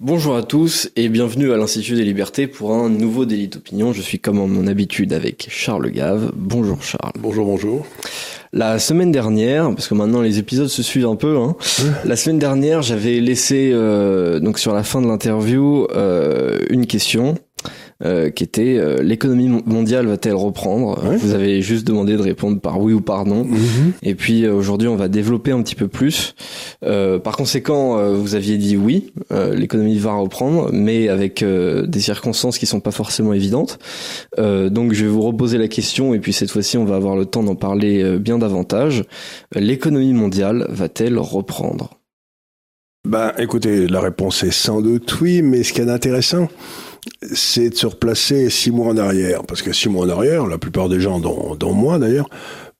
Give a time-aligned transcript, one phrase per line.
[0.00, 3.94] Bonjour à tous et bienvenue à l'Institut des Libertés pour un nouveau délit d'opinion.
[3.94, 6.32] Je suis comme en mon habitude avec Charles Gave.
[6.36, 7.14] Bonjour Charles.
[7.18, 7.86] Bonjour, bonjour.
[8.52, 11.56] La semaine dernière, parce que maintenant les épisodes se suivent un peu, hein,
[12.04, 17.36] la semaine dernière j'avais laissé euh, donc sur la fin de l'interview euh, une question
[18.04, 21.02] euh, qui était euh, l'économie mondiale va-t-elle reprendre?
[21.02, 21.16] Ouais.
[21.16, 23.44] Vous avez juste demandé de répondre par oui ou par non.
[23.44, 23.92] Mhm.
[24.02, 26.34] Et puis euh, aujourd'hui, on va développer un petit peu plus.
[26.84, 31.86] Euh, par conséquent, euh, vous aviez dit oui, euh, l'économie va reprendre, mais avec euh,
[31.86, 33.78] des circonstances qui sont pas forcément évidentes.
[34.38, 37.16] Euh, donc je vais vous reposer la question et puis cette fois-ci, on va avoir
[37.16, 39.04] le temps d'en parler euh, bien davantage.
[39.54, 41.90] L'économie mondiale va-t-elle reprendre?
[43.06, 46.48] Ben, écoutez, la réponse est sans doute oui, mais ce qui est intéressant,
[47.32, 49.42] c'est de se replacer six mois en arrière.
[49.44, 52.28] Parce que six mois en arrière, la plupart des gens, dont, dont moi d'ailleurs,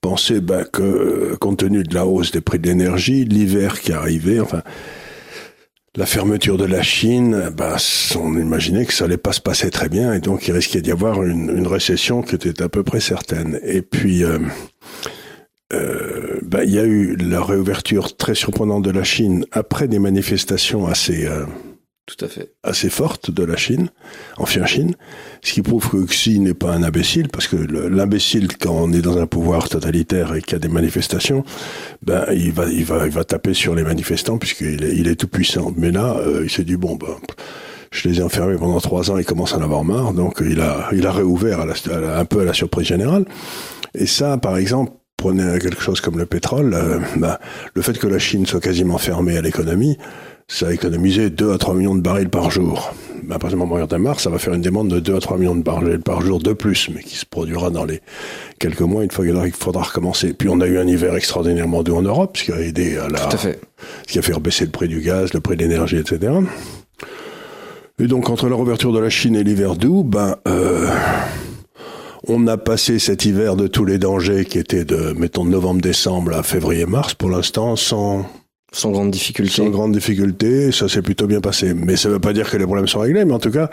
[0.01, 4.41] pensaient ben, que, compte tenu de la hausse des prix de l'énergie, l'hiver qui arrivait,
[4.41, 4.63] enfin,
[5.97, 7.77] la fermeture de la Chine, ben,
[8.17, 10.93] on imaginait que ça allait pas se passer très bien et donc il risquait d'y
[10.93, 13.59] avoir une, une récession qui était à peu près certaine.
[13.65, 14.39] Et puis, euh,
[15.73, 19.99] euh, ben, il y a eu la réouverture très surprenante de la Chine après des
[19.99, 21.45] manifestations assez euh,
[22.07, 22.53] Tout à fait.
[22.63, 23.89] assez forte de la Chine,
[24.39, 24.95] ancien Chine,
[25.43, 28.93] ce qui prouve que Xi n'est pas un imbécile, parce que le- l'imbécile, quand on
[28.93, 31.43] est dans un pouvoir totalitaire et qu'il y a des manifestations,
[32.03, 35.17] ben il va, il va, il va taper sur les manifestants puisqu'il est, il est
[35.17, 35.73] tout puissant.
[35.77, 37.09] Mais là, euh, il s'est dit bon, ben,
[37.91, 40.61] je les ai enfermés pendant trois ans, ils commencent à en avoir marre, donc il
[40.61, 43.25] a, il a réouvert à un peu à la surprise générale.
[43.95, 44.93] Et ça, par exemple.
[45.19, 47.39] Prenez quelque chose comme le pétrole, euh, ben,
[47.73, 49.97] le fait que la Chine soit quasiment fermée à l'économie,
[50.49, 52.95] ça a économisé 2 à 3 millions de barils par jour.
[53.25, 55.21] Mais à partir du moment où on ça va faire une demande de 2 à
[55.21, 58.01] 3 millions de barils par jour de plus, mais qui se produira dans les
[58.61, 60.33] quelques mois une fois qu'il faudra- recommencer.
[60.35, 63.09] Puis on a eu un hiver extraordinairement doux en Europe, ce qui a aidé à
[63.09, 63.61] la, Tout à fait.
[64.07, 66.33] ce qui a fait baisser le prix du gaz, le prix de l'énergie, etc.
[67.99, 70.87] Et donc entre la réouverture de la Chine et l'hiver doux, ben euh,
[72.29, 76.33] on a passé cet hiver de tous les dangers qui étaient de mettons de novembre-décembre
[76.37, 78.27] à février-mars pour l'instant sans
[78.77, 79.55] Sans grande difficulté.
[79.55, 81.73] sans grande difficulté, ça s'est plutôt bien passé.
[81.73, 83.71] Mais ça ne veut pas dire que les problèmes sont réglés, mais en tout cas,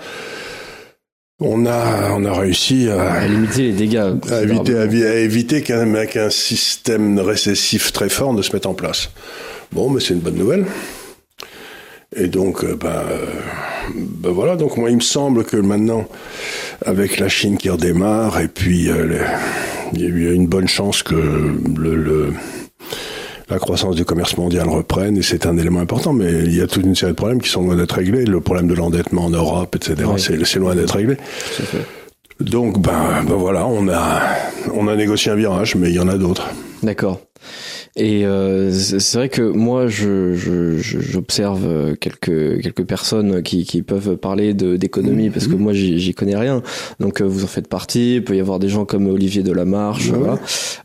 [1.42, 4.14] on a, on a réussi À à, limiter les dégâts.
[4.32, 8.74] à éviter, à, vi- à éviter qu'un système récessif très fort ne se mette en
[8.74, 9.10] place.
[9.74, 10.66] Bon, mais c'est une bonne nouvelle.
[12.16, 13.04] Et donc, ben,
[14.24, 14.56] voilà.
[14.56, 16.08] Donc moi, il me semble que maintenant,
[16.86, 19.26] avec la Chine qui redémarre, et puis euh, les-
[19.96, 22.34] il y a eu une bonne chance que le, le-
[23.50, 26.14] la croissance du commerce mondial reprenne, et c'est un élément important.
[26.14, 28.26] Mais il y a toute une série de problèmes qui sont loin d'être réglés.
[28.26, 29.96] Le problème de l'endettement en Europe, etc.
[30.06, 30.46] Oui.
[30.46, 31.18] C'est loin d'être réglé.
[32.40, 34.22] Donc, ben, ben voilà, on a,
[34.74, 36.50] on a négocié un virage, mais il y en a d'autres.
[36.82, 37.22] D'accord.
[37.96, 44.18] Et euh, c'est vrai que moi, je j'observe euh, quelques quelques personnes qui, qui peuvent
[44.18, 46.64] parler de d'économie parce que moi j'y connais rien.
[47.00, 48.16] Donc euh, vous en faites partie.
[48.16, 50.40] Il peut y avoir des gens comme Olivier Delamarche, voilà.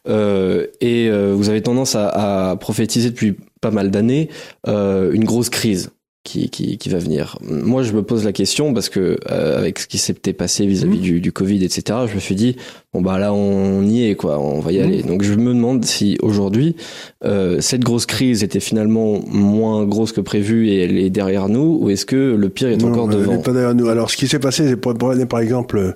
[0.09, 4.29] Euh, et euh, vous avez tendance à, à prophétiser depuis pas mal d'années
[4.67, 5.91] euh, une grosse crise.
[6.25, 7.39] Qui, qui, qui va venir.
[7.41, 10.97] Moi, je me pose la question parce que euh, avec ce qui s'était passé vis-à-vis
[10.99, 11.03] Mhm.
[11.03, 12.57] du, du Covid, etc., je me suis dit
[12.93, 14.85] bon bah là on y est quoi, on va y Mhm.
[14.85, 15.03] aller.
[15.05, 16.77] Donc je me demande si aujourd'hui
[17.25, 21.79] euh, cette grosse crise était finalement moins grosse que prévu et elle est derrière nous,
[21.81, 23.89] ou est-ce que le pire est Non, encore elle devant n'est pas derrière nous.
[23.89, 25.95] Alors, ce qui s'est passé, c'est pour prenez par exemple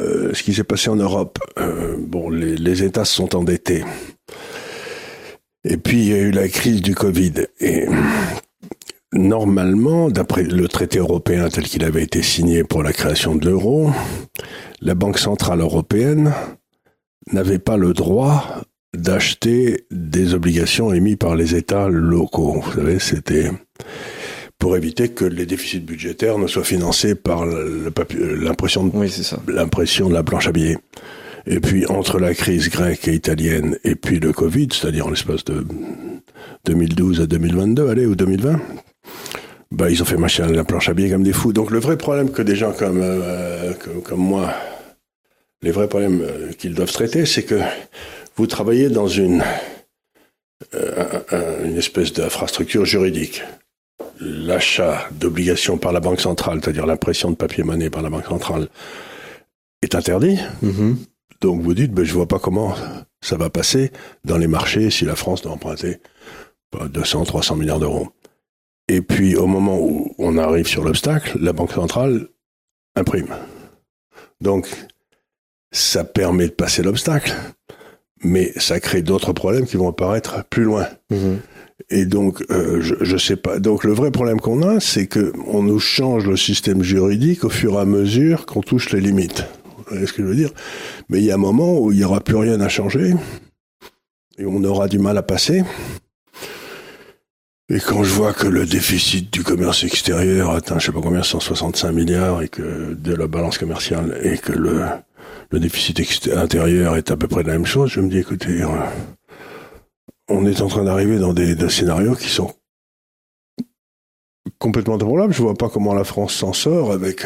[0.00, 1.38] euh, ce qui s'est passé en Europe.
[2.08, 3.84] Bon, les, les États se sont endettés.
[5.64, 7.32] Et puis, il y a eu la crise du Covid.
[7.60, 7.84] Et
[9.14, 13.90] normalement, d'après le traité européen tel qu'il avait été signé pour la création de l'euro,
[14.80, 16.32] la Banque centrale européenne
[17.32, 18.62] n'avait pas le droit
[18.94, 22.60] d'acheter des obligations émises par les États locaux.
[22.60, 23.50] Vous savez, c'était
[24.58, 27.92] pour éviter que les déficits budgétaires ne soient financés par de
[28.94, 29.12] Oui,
[29.48, 30.78] l'impression de la planche à billets.
[31.46, 35.44] Et puis, entre la crise grecque et italienne et puis le Covid, c'est-à-dire en l'espace
[35.44, 35.66] de
[36.64, 38.58] 2012 à 2022, allez, ou 2020,
[39.70, 41.52] bah, ils ont fait marcher la planche à billets comme des fous.
[41.52, 44.54] Donc, le vrai problème que des gens comme, euh, comme, comme moi,
[45.62, 47.60] les vrais problèmes euh, qu'ils doivent traiter, c'est que
[48.36, 49.42] vous travaillez dans une,
[50.74, 53.42] euh, un- un- une espèce d'infrastructure juridique.
[54.20, 58.68] L'achat d'obligations par la Banque centrale, c'est-à-dire l'impression de papier-monnaie par la Banque centrale,
[59.82, 60.38] est interdit.
[60.62, 60.98] Mhm.
[61.40, 62.74] Donc vous dites, ben, je vois pas comment
[63.20, 63.90] ça va passer
[64.24, 65.98] dans les marchés si la France doit emprunter
[66.72, 68.08] bah, 200, 300 milliards d'euros.
[68.88, 72.28] Et puis au moment où on arrive sur l'obstacle, la Banque centrale
[72.96, 73.34] imprime.
[74.40, 74.68] Donc
[75.72, 77.34] ça permet de passer l'obstacle,
[78.22, 80.86] mais ça crée d'autres problèmes qui vont apparaître plus loin.
[81.10, 81.40] Mhm.
[81.90, 83.58] Et donc, euh, je, je sais pas.
[83.58, 87.50] Donc, le vrai problème qu'on a, c'est que on nous change le système juridique au
[87.50, 89.44] fur et à mesure qu'on touche les limites.
[89.78, 90.50] Vous voyez ce que je veux dire?
[91.08, 93.14] Mais il y a un moment où il n'y aura plus rien à changer
[94.38, 95.62] et on aura du mal à passer.
[97.70, 101.22] Et quand je vois que le déficit du commerce extérieur atteint, je sais pas combien,
[101.22, 104.84] 165 milliards, et que de la balance commerciale, et que le,
[105.58, 108.68] déficit intérieur est à peu près la même chose, je me dis, écoutez, euh,
[110.28, 112.52] on est en train d'arriver dans des, scénarios qui sont
[114.58, 115.32] complètement défavorables.
[115.32, 117.24] Je vois pas comment la France s'en sort avec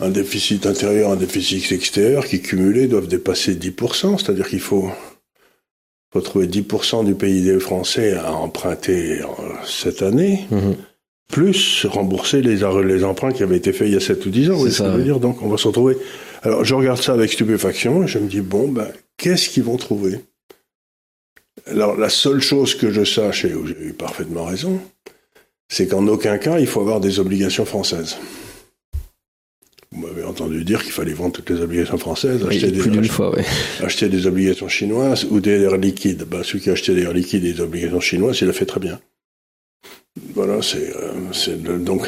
[0.00, 4.90] un déficit intérieur, un déficit extérieur qui cumulés doivent dépasser 10%, c'est-à-dire qu'il faut
[6.12, 9.20] faut trouver 10% du PIB français à emprunter
[9.66, 10.72] cette année, mmh.
[11.30, 14.50] plus rembourser les, les emprunts qui avaient été faits il y a 7 ou 10
[14.50, 14.54] ans.
[14.54, 15.20] Vous ça, veut dire?
[15.20, 15.96] Donc on va se retrouver.
[16.42, 19.76] Alors je regarde ça avec stupéfaction et je me dis, bon, ben, qu'est-ce qu'ils vont
[19.76, 20.20] trouver?
[21.66, 24.80] Alors la seule chose que je sache, et où j'ai eu parfaitement raison,
[25.68, 28.16] c'est qu'en aucun cas il faut avoir des obligations françaises.
[29.90, 33.34] Vous m'avez entendu dire qu'il fallait vendre toutes les obligations françaises, oui, acheter, des, fois,
[33.34, 33.44] ouais.
[33.80, 36.24] acheter, des obligations chinoises ou des airs liquides.
[36.24, 38.66] Ben, celui qui a acheté des airs liquides et des obligations chinoises, il a fait
[38.66, 39.00] très bien.
[40.34, 42.06] Voilà, c'est euh, donc.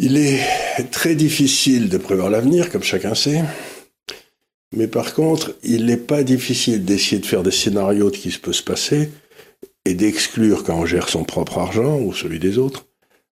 [0.00, 0.40] Il est
[0.92, 3.42] très difficile de prévoir l'avenir, comme chacun sait.
[4.74, 8.30] Mais par contre, il n'est pas difficile d'essayer de faire des scénarios de ce qui
[8.30, 9.10] se peut se passer
[9.84, 12.86] et d'exclure quand on gère son propre argent ou celui des autres,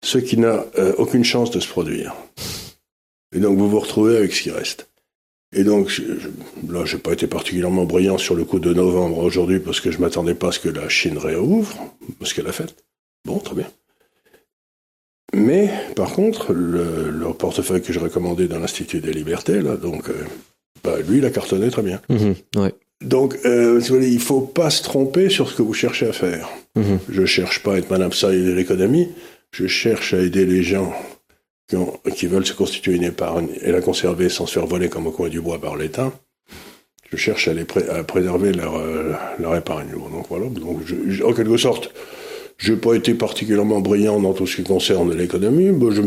[0.03, 2.13] ce qui n'a euh, aucune chance de se produire.
[3.35, 4.87] Et donc vous vous retrouvez avec ce qui reste.
[5.55, 6.27] Et donc je, je,
[6.71, 9.99] là, j'ai pas été particulièrement brillant sur le coup de novembre aujourd'hui parce que je
[9.99, 11.75] m'attendais pas à ce que la Chine réouvre,
[12.21, 12.75] ce qu'elle a fait.
[13.25, 13.67] Bon, très bien.
[15.33, 20.09] Mais par contre, le, le portefeuille que j'ai recommandé dans l'Institut des Libertés, là, donc,
[20.09, 20.13] euh,
[20.83, 21.99] bah, lui, il a cartonné très bien.
[22.09, 22.75] Mmh, ouais.
[23.01, 26.49] Donc, euh, il faut pas se tromper sur ce que vous cherchez à faire.
[26.75, 26.97] Mmh.
[27.09, 29.09] Je cherche pas à être Madame Saïd de l'économie.
[29.53, 30.91] Je cherche à aider les gens
[32.15, 35.11] qui, veulent se constituer une épargne et la conserver sans se faire voler comme au
[35.11, 36.11] coin du bois par l'État.
[37.11, 39.91] Je cherche à, préserver leur, euh, épargne.
[39.91, 40.47] Donc voilà.
[40.47, 41.93] En quelque sorte,
[42.63, 45.71] j'ai pas été particulièrement brillant dans tout ce qui concerne l'économie.
[45.71, 46.01] Bah, je,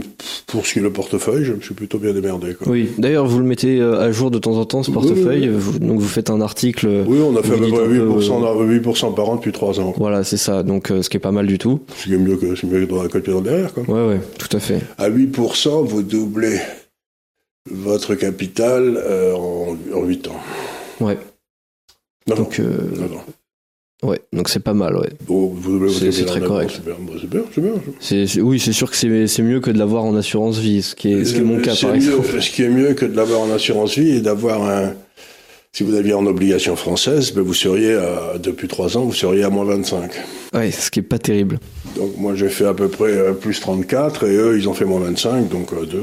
[0.46, 2.54] pour ce qui est le portefeuille, je me suis plutôt bien démerdé.
[2.54, 2.68] Quoi.
[2.72, 5.48] Oui, d'ailleurs, vous le mettez euh, à jour de temps en temps, ce portefeuille.
[5.48, 5.54] Oui, oui.
[5.58, 7.04] Vous, donc, vous faites un article.
[7.06, 9.92] Oui, on a fait à peu près 8%, 8 par an depuis 3 ans.
[9.98, 10.62] Voilà, c'est ça.
[10.62, 11.80] Donc, euh, ce qui est pas mal du tout.
[11.94, 13.82] Ce qui est mieux que, c'est mieux que dans la côte dans derrière, quoi.
[13.82, 14.80] Ouais, ouais, tout à fait.
[14.96, 16.58] À 8%, vous doublez
[17.70, 20.40] votre capital euh, en, en 8 ans.
[21.00, 21.18] Ouais.
[22.26, 23.20] Non, donc, non, non, non.
[24.02, 25.08] Ouais, donc c'est pas mal, ouais.
[25.28, 25.56] Oh,
[25.90, 26.70] c'est très correct.
[26.74, 28.26] C'est bien, c'est bien, c'est bien.
[28.26, 30.94] C'est, oui, c'est sûr que c'est, c'est mieux que de l'avoir en assurance vie, ce
[30.94, 32.42] qui est, ce qui est mon cas, par mieux, exemple.
[32.42, 34.92] Ce qui est mieux que de l'avoir en assurance vie et d'avoir un.
[35.76, 39.44] Si vous aviez en obligation française, ben vous seriez, à, depuis 3 ans, vous seriez
[39.44, 40.10] à moins 25.
[40.54, 41.58] Ouais, ce qui est pas terrible.
[41.96, 44.84] Donc moi j'ai fait à peu près euh, plus 34 et eux ils ont fait
[44.84, 46.02] moins 25, donc euh, deux,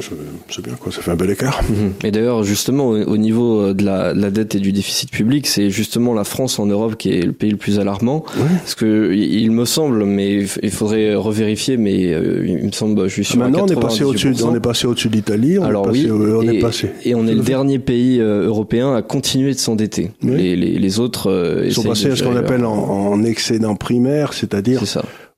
[0.49, 1.61] c'est bien quoi, ça fait un bel écart.
[2.03, 5.45] Et d'ailleurs justement au, au niveau de la, de la, dette et du déficit public,
[5.47, 8.43] c'est justement la France en Europe qui est le pays le plus alarmant, oui.
[8.59, 13.13] parce que il me semble, mais il faudrait revérifier, mais euh, il me semble, je
[13.13, 13.39] suis sûr.
[13.39, 16.11] Maintenant on est passé au-dessus, on est passé au-dessus de l'Italie, on Alors est passé,
[16.11, 16.89] oui, on et, est passé.
[17.05, 20.11] Et on est le dernier pays euh, européen à continuer de s'endetter.
[20.23, 20.37] Oui.
[20.37, 23.75] Les, les, les, autres euh, ils sont passés à ce qu'on appelle en, en excédent
[23.75, 24.83] primaire, c'est-à-dire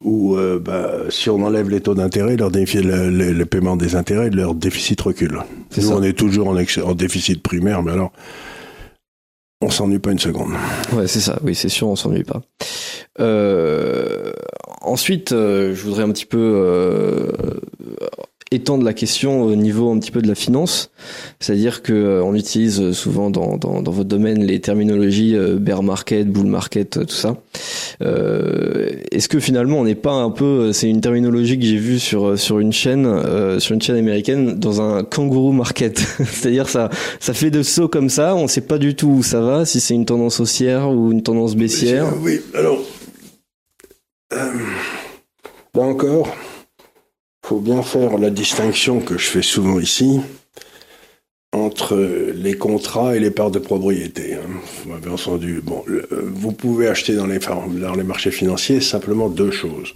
[0.04, 3.76] où euh, bah, si on enlève les taux d'intérêt, leur défi, le, le, le, paiement
[3.76, 5.40] des intérêts, leur déficit recule.
[5.78, 5.96] Nous, ça.
[5.96, 8.12] on est toujours en, en, déficit primaire, mais alors
[9.62, 10.52] on s'ennuie pas une seconde.
[10.94, 11.40] Ouais, c'est ça.
[11.44, 12.42] Oui, c'est sûr, on s'ennuie pas.
[13.20, 14.34] Euh,
[14.82, 17.32] ensuite, euh, je voudrais un petit peu euh,
[18.52, 20.92] étendre la question au niveau un petit peu de la finance,
[21.40, 26.30] c'est-à-dire que euh, on utilise souvent dans, dans, votre domaine les terminologies euh, bear market,
[26.30, 27.38] bull market, tout ça.
[28.04, 32.00] Euh, Est-ce que finalement on n'est pas un peu, c'est une terminologie que j'ai vue
[32.00, 36.90] sur sur une chaîne euh, sur une chaîne américaine dans un kangourou market, c'est-à-dire ça
[37.20, 39.80] ça fait de sauts comme ça, on sait pas du tout où ça va, si
[39.80, 42.14] c'est une tendance haussière ou une tendance baissière.
[42.22, 42.80] Oui, alors
[44.34, 44.52] euh,
[45.74, 46.28] là encore
[47.46, 50.20] faut bien faire la distinction que je fais souvent ici
[51.54, 51.96] entre
[52.34, 54.34] les contrats et les parts de propriété.
[54.34, 54.48] Hein.
[54.84, 55.62] Vous m'avez entendu.
[55.64, 55.86] Bon,
[56.24, 59.94] vous pouvez acheter dans les, dans les marchés financiers simplement deux choses.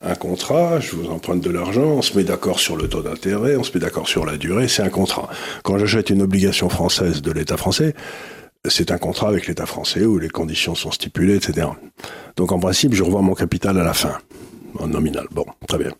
[0.00, 3.56] Un contrat, je vous emprunte de l'argent, on se met d'accord sur le taux d'intérêt,
[3.56, 5.28] on se met d'accord sur la durée, c'est un contrat.
[5.64, 7.94] Quand j'achète une obligation française de l'État français,
[8.68, 11.66] c'est un contrat avec l'État français où les conditions sont stipulées, etc.
[12.36, 14.18] Donc en principe, je revois mon capital à la fin,
[14.78, 15.26] en nominal.
[15.32, 15.92] Bon, très bien.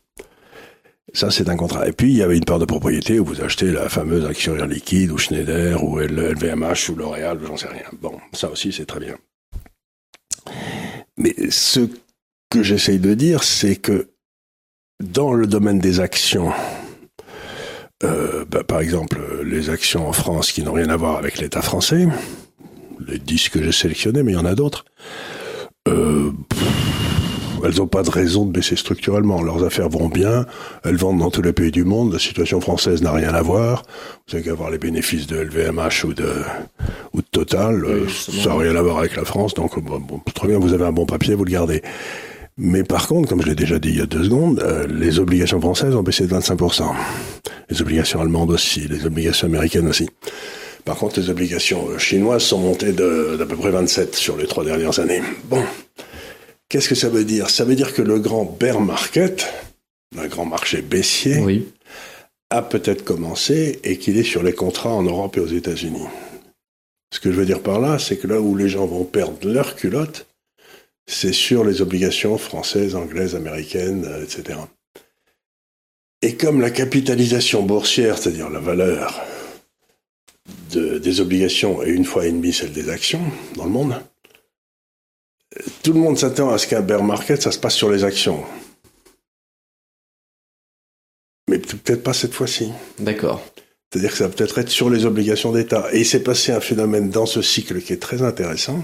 [1.14, 1.86] Ça, c'est un contrat.
[1.88, 4.54] Et puis, il y avait une part de propriété où vous achetez la fameuse action
[4.54, 7.84] Liquide, ou Schneider, ou LVMH, ou L'Oréal, j'en sais rien.
[8.00, 9.16] Bon, ça aussi, c'est très bien.
[11.18, 11.80] Mais ce
[12.50, 14.08] que j'essaye de dire, c'est que
[15.02, 16.52] dans le domaine des actions,
[18.04, 21.62] euh, bah, par exemple, les actions en France qui n'ont rien à voir avec l'État
[21.62, 22.06] français,
[23.06, 24.84] les 10 que j'ai sélectionnés, mais il y en a d'autres,
[25.88, 26.32] euh,
[27.64, 29.42] elles n'ont pas de raison de baisser structurellement.
[29.42, 30.46] Leurs affaires vont bien,
[30.84, 33.82] elles vendent dans tous les pays du monde, la situation française n'a rien à voir.
[34.28, 36.32] Vous avez qu'à voir les bénéfices de LVMH ou de,
[37.14, 40.48] ou de Total, euh, ça n'a rien à voir avec la France, donc bon, très
[40.48, 41.82] bien, vous avez un bon papier, vous le gardez.
[42.58, 45.18] Mais par contre, comme je l'ai déjà dit il y a deux secondes, euh, les
[45.18, 46.84] obligations françaises ont baissé de 25%.
[47.70, 50.10] Les obligations allemandes aussi, les obligations américaines aussi.
[50.84, 54.98] Par contre, les obligations chinoises sont montées d'à peu près 27 sur les trois dernières
[54.98, 55.22] années.
[55.44, 55.62] Bon,
[56.72, 57.50] qu'est-ce que ça veut dire?
[57.50, 59.46] Ça veut dire que le grand bear market,
[60.16, 61.68] un grand marché baissier, oui.
[62.48, 66.06] a peut-être commencé et qu'il est sur les contrats en Europe et aux États-Unis.
[67.12, 69.46] Ce que je veux dire par là, c'est que là où les gens vont perdre
[69.46, 70.26] leur culotte,
[71.06, 74.58] c'est sur les obligations françaises, anglaises, américaines, euh, etc.
[76.22, 79.20] Et comme la capitalisation boursière, c'est-à-dire la valeur
[80.74, 83.20] des obligations est une fois et demie celle des actions
[83.56, 84.00] dans le monde,
[85.82, 88.42] tout le monde s'attend à ce qu'un bear market, ça se passe sur les actions.
[91.48, 92.72] Mais peut-être pas cette fois-ci.
[92.98, 93.42] D'accord.
[93.90, 95.88] C'est-à-dire que ça va peut-être être sur les obligations d'État.
[95.92, 98.82] Et il s'est passé un phénomène dans ce cycle qui est très intéressant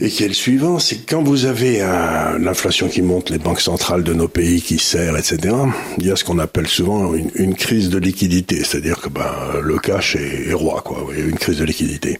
[0.00, 1.80] et qui est le suivant, c'est quand vous avez
[2.38, 5.54] l'inflation qui monte, les banques centrales de nos pays qui serrent, etc.,
[5.98, 9.30] il y a ce qu'on appelle souvent une, crise de liquidité, c'est-à-dire que ben,
[9.62, 12.18] le cash est, roi, quoi, une crise de liquidité.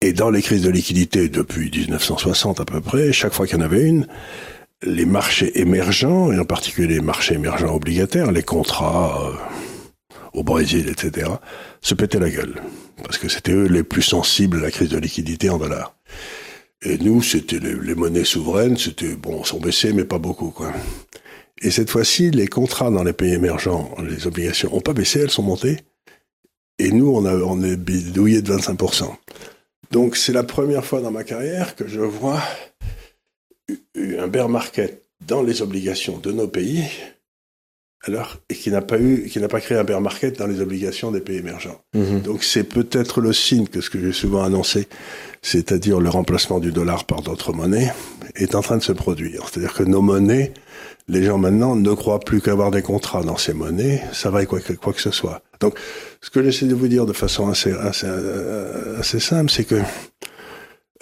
[0.00, 3.60] Et dans les crises de liquidité depuis 1960 à peu près, chaque fois qu'il y
[3.60, 4.06] en avait une,
[4.82, 10.88] les marchés émergents, et en particulier les marchés émergents obligataires, les contrats euh, au Brésil,
[10.88, 11.30] etc.,
[11.80, 12.62] se pétaient la gueule.
[13.02, 15.96] Parce que c'était eux les plus sensibles à la crise de liquidité en dollars.
[16.82, 20.72] Et nous, c'était les, monnaies souveraines, c'était, bon, sont baissées, mais pas beaucoup, quoi.
[21.60, 25.30] Et cette fois-ci, les contrats dans les pays émergents, les obligations, ont pas baissé, elles
[25.30, 25.78] sont montées.
[26.78, 29.12] Et nous, on, a, on est bidouillé de 25%.
[29.90, 32.42] Donc, c'est la première fois dans ma carrière que je vois
[33.96, 36.84] un bear market dans les obligations de nos pays,
[38.06, 40.60] alors, et qui n'a pas eu, qui n'a pas créé un bear market dans les
[40.60, 41.80] obligations des pays émergents.
[41.94, 42.20] Mhm.
[42.20, 44.88] Donc, c'est peut-être le signe que ce que j'ai souvent annoncé,
[45.42, 47.92] c'est-à-dire le remplacement du dollar par d'autres monnaies,
[48.36, 49.48] est en train de se produire.
[49.48, 50.52] C'est-à-dire que nos monnaies,
[51.08, 54.60] les gens maintenant ne croient plus qu'avoir des contrats dans ces monnaies, ça va quoi
[54.60, 55.42] que, quoi que ce soit.
[55.58, 55.74] Donc,
[56.20, 59.80] ce que j'essaie de vous dire de façon assez, assez, euh, assez simple, c'est que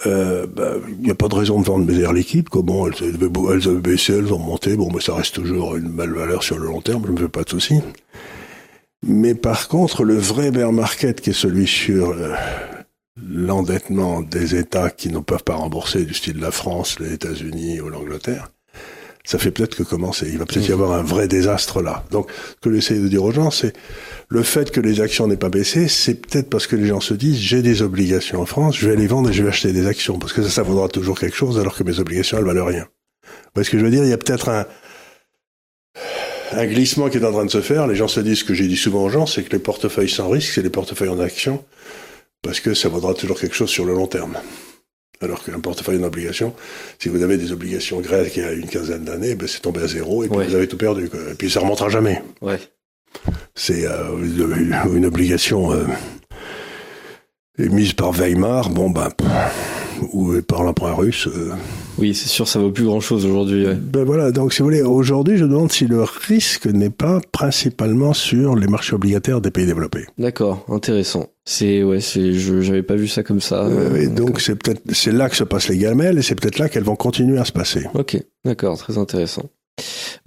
[0.05, 0.45] euh,
[0.89, 2.49] il n'y a pas de raison de vendre mes airs liquides.
[2.49, 4.75] Comment elles, elles avaient baissé, elles ont monté.
[4.75, 7.03] Bon, mais ça reste toujours une belle valeur sur le long terme.
[7.05, 7.81] Je ne me fais pas de soucis.
[9.05, 12.33] Mais par contre, le vrai bear market, qui est celui sur euh,
[13.15, 17.89] l'endettement des États qui ne peuvent pas rembourser, du style la France, les États-Unis ou
[17.89, 18.49] l'Angleterre,
[19.27, 20.29] ça fait peut-être que commencer.
[20.31, 22.05] Il va peut-être y avoir un vrai désastre là.
[22.11, 23.73] Donc, ce que j'essaie de dire aux gens, c'est
[24.29, 27.13] le fait que les actions n'aient pas baissé, c'est peut-être parce que les gens se
[27.13, 29.85] disent j'ai des obligations en France, je vais les vendre et je vais acheter des
[29.85, 32.63] actions parce que ça, ça vaudra toujours quelque chose alors que mes obligations elles valent
[32.63, 32.87] rien.
[33.53, 34.05] Vous ce que je veux dire?
[34.05, 34.65] Il y a peut-être un
[36.53, 37.85] un glissement qui est en train de se faire.
[37.85, 40.07] Les gens se disent ce que j'ai dit souvent aux gens, c'est que les portefeuilles
[40.07, 41.65] sans risque, c'est les portefeuilles en actions
[42.41, 44.37] parce que ça vaudra toujours quelque chose sur le long terme.
[45.21, 46.53] Alors qu'un portefeuille en obligation,
[46.99, 49.81] si vous avez des obligations grecques il y a une quinzaine d'années, ben c'est tombé
[49.81, 51.05] à zéro et puis vous avez tout perdu.
[51.05, 52.21] Et puis ça remontera jamais.
[52.41, 52.59] Ouais.
[53.55, 54.15] C'est euh,
[54.93, 55.85] une, obligation euh,
[57.57, 59.09] émise par Weimar, bon ben,
[60.13, 61.27] ou par l'emprunt russe.
[61.27, 61.53] Euh,
[61.97, 63.65] oui, c'est sûr, ça vaut plus grand chose aujourd'hui.
[63.75, 68.13] Ben voilà, donc si vous voulez, aujourd'hui, je demande si le risque n'est pas principalement
[68.13, 70.05] sur les marchés obligataires des pays développés.
[70.17, 71.27] D'accord, intéressant.
[71.45, 73.63] C'est ouais, c'est je j'avais pas vu ça comme ça.
[73.65, 76.67] Euh, donc c'est peut-être c'est là que se passent les gamelles et c'est peut-être là
[76.67, 77.85] qu'elles vont continuer à se passer.
[77.93, 79.43] Ok, d'accord, très intéressant.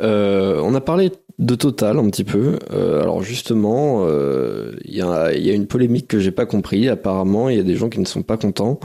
[0.03, 2.59] Euh, on a parlé de Total un petit peu.
[2.73, 6.89] Euh, alors justement, euh, il y, a, y, a, une polémique que j'ai pas compris.
[6.89, 8.79] Apparemment, il y a des gens qui ne sont pas contents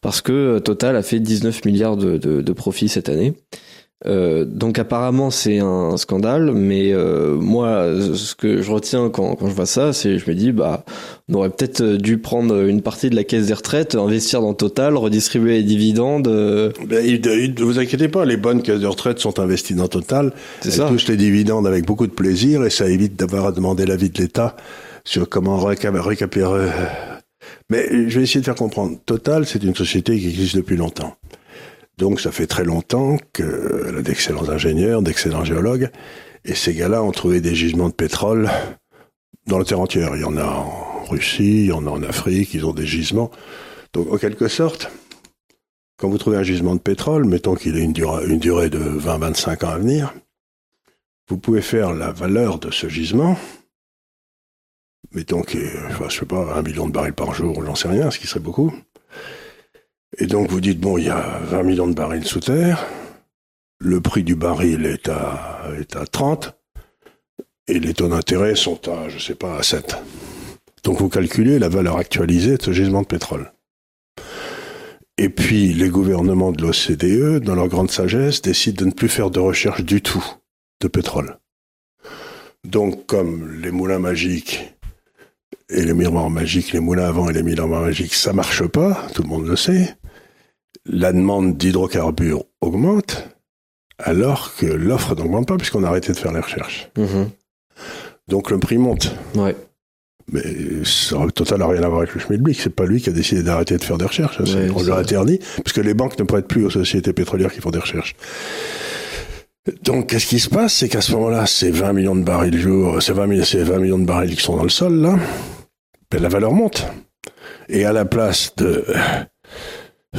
[0.00, 3.34] parce que Total a fait 19 milliards de, de, de profits cette année.
[4.06, 9.46] Euh, donc apparemment c'est un scandale, mais euh, moi ce que je retiens quand, quand
[9.46, 10.84] je vois ça, c'est je me dis bah
[11.28, 14.96] on aurait peut-être dû prendre une partie de la caisse des retraites, investir dans Total,
[14.96, 16.28] redistribuer les dividendes.
[16.28, 16.72] Euh.
[16.86, 20.32] Ben, ne vous inquiétez pas, les bonnes caisses de retraite sont investies dans Total.
[20.64, 20.88] Elles ça.
[20.88, 24.18] touchent les dividendes avec beaucoup de plaisir et ça évite d'avoir à demander l'avis de
[24.18, 24.56] l'État
[25.04, 26.68] sur comment récupérer.
[27.68, 28.96] Mais je vais essayer de faire comprendre.
[29.06, 31.14] Total, c'est une société qui existe depuis longtemps.
[32.00, 35.90] Donc ça fait très longtemps qu'elle a d'excellents ingénieurs, d'excellents géologues,
[36.46, 38.48] et ces gars-là ont trouvé des gisements de pétrole
[39.46, 40.16] dans la terre entière.
[40.16, 42.86] Il y en a en Russie, il y en a en Afrique, ils ont des
[42.86, 43.30] gisements.
[43.92, 44.90] Donc en quelque sorte,
[45.98, 49.68] quand vous trouvez un gisement de pétrole, mettons qu'il ait une durée, de 20-25 ans
[49.68, 50.14] à venir,
[51.28, 53.36] vous pouvez faire la valeur de ce gisement,
[55.12, 58.10] mettons qu'il enfin, je sais pas, un million de barils par jour, j'en sais rien,
[58.10, 58.72] ce qui serait beaucoup.
[60.18, 62.84] Et donc vous dites, bon, il y a 20 millions de barils sous terre,
[63.78, 66.54] le prix du baril est à, est à 30,
[67.68, 69.96] et les taux d'intérêt sont à, je sais pas, à 7.
[70.82, 73.52] Donc vous calculez la valeur actualisée de ce gisement de pétrole.
[75.18, 79.30] Et puis les gouvernements de l'OCDE, dans leur grande sagesse, décident de ne plus faire
[79.30, 80.24] de recherche du tout
[80.80, 81.38] de pétrole.
[82.64, 84.74] Donc comme les moulins magiques
[85.68, 89.22] et les miroirs magiques, les moulins avant et les miroirs magiques, ça marche pas, tout
[89.22, 89.94] le monde le sait.
[90.92, 93.28] La demande d'hydrocarbures augmente,
[93.98, 96.90] alors que l'offre n'augmente pas puisqu'on a arrêté de faire les recherches.
[96.98, 97.30] Mhm.
[98.28, 99.14] Donc le prix monte.
[99.34, 99.56] Ouais.
[100.32, 100.42] Mais
[100.84, 102.60] ça Total n'a rien à voir avec le Schmidblick.
[102.60, 104.38] C'est pas lui qui a décidé d'arrêter de faire des recherches.
[104.44, 105.02] C'est- Ouais, on c'est lui a vrai.
[105.02, 108.14] interdit parce que les banques ne prêtent plus aux sociétés pétrolières qui font des recherches.
[109.82, 110.74] Donc, qu'est-ce qui se passe?
[110.74, 113.78] C'est qu'à ce moment-là, c'est 20 millions de barils jour, c'est 20, mi- c'est 20
[113.78, 115.18] millions de barils qui sont dans le sol, là.
[116.10, 116.86] Ben, la valeur monte.
[117.68, 118.84] Et à la place de,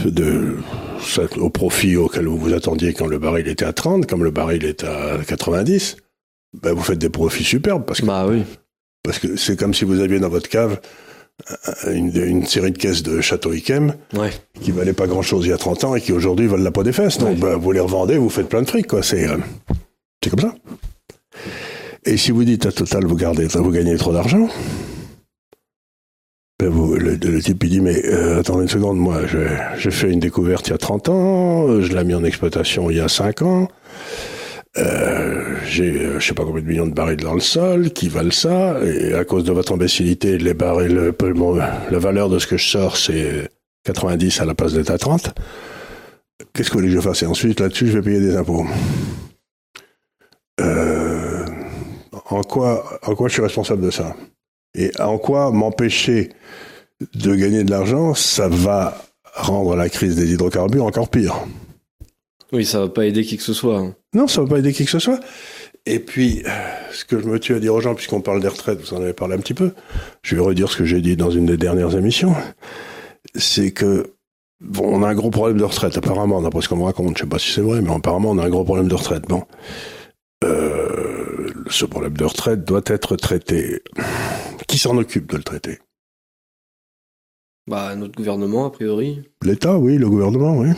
[0.06, 0.58] de,
[1.38, 4.64] au profit auquel vous vous attendiez quand le baril était à 30, comme le baril
[4.66, 5.98] est à 90,
[6.62, 8.44] ben, vous faites des profits superbes parce que Bah oui.
[9.04, 10.80] parce que c'est comme si vous aviez dans votre cave
[11.88, 14.30] une, une série de caisses de Château Yquem Ouais.
[14.62, 16.72] qui valaient pas grand chose il y a 30 ans et qui aujourd'hui valent la
[16.72, 17.18] peau des fesses.
[17.18, 17.36] Donc, Ouais.
[17.36, 19.02] bah, vous les revendez, vous faites plein de fric, quoi.
[19.04, 19.38] C'est, euh,
[20.24, 20.54] c'est comme ça.
[22.06, 24.50] Et si vous dites à Total, vous gardez, vous gagnez trop d'argent, ben
[26.68, 29.22] vous, le, type dit, mais euh, attendez une seconde, moi,
[29.78, 32.90] j'ai fait une découverte il y a 30 ans, euh, je l'ai mis en exploitation
[32.90, 33.68] il y a 5 ans,
[34.78, 38.32] euh, j'ai, je sais pas combien de millions de barils dans le sol qui valent
[38.32, 42.58] ça, et à cause de votre imbécilité, les barils, bon, la valeur de ce que
[42.58, 43.50] je sors, c'est
[43.86, 45.34] 90 à la place d'être à 30.
[46.54, 47.24] Qu'est-ce que vous voulez que je fasse?
[47.24, 48.66] Et ensuite, là-dessus, je vais payer des impôts.
[52.30, 54.16] En, quoi, en quoi je suis responsable de ça?
[54.76, 56.30] Et en quoi m'empêcher
[57.14, 59.04] de gagner de l'argent, ça va
[59.36, 61.36] rendre la crise des hydrocarbures encore pire
[62.52, 63.80] Oui, ça va pas aider qui que ce soit.
[63.80, 63.96] hein.
[64.14, 65.20] Non, ça ne va pas aider qui que ce soit.
[65.86, 66.44] Et puis,
[66.92, 69.02] ce que je me tue à dire aux gens, puisqu'on parle des retraites, vous en
[69.02, 69.72] avez parlé un petit peu,
[70.22, 72.36] je vais redire ce que j'ai dit dans une des dernières émissions,
[73.36, 74.14] c'est que,
[74.60, 77.18] bon, on a un gros problème de retraite, apparemment, d'après ce qu'on me raconte.
[77.18, 79.24] Je sais pas si c'est vrai, mais apparemment, on a un gros problème de retraite.
[79.28, 79.44] Bon.
[80.44, 83.82] Euh, ce problème de retraite doit être traité.
[84.72, 85.80] Qui s'en occupe de le traiter?
[87.68, 89.22] Bah notre gouvernement, a priori.
[89.44, 90.70] L'État, oui, le gouvernement, oui.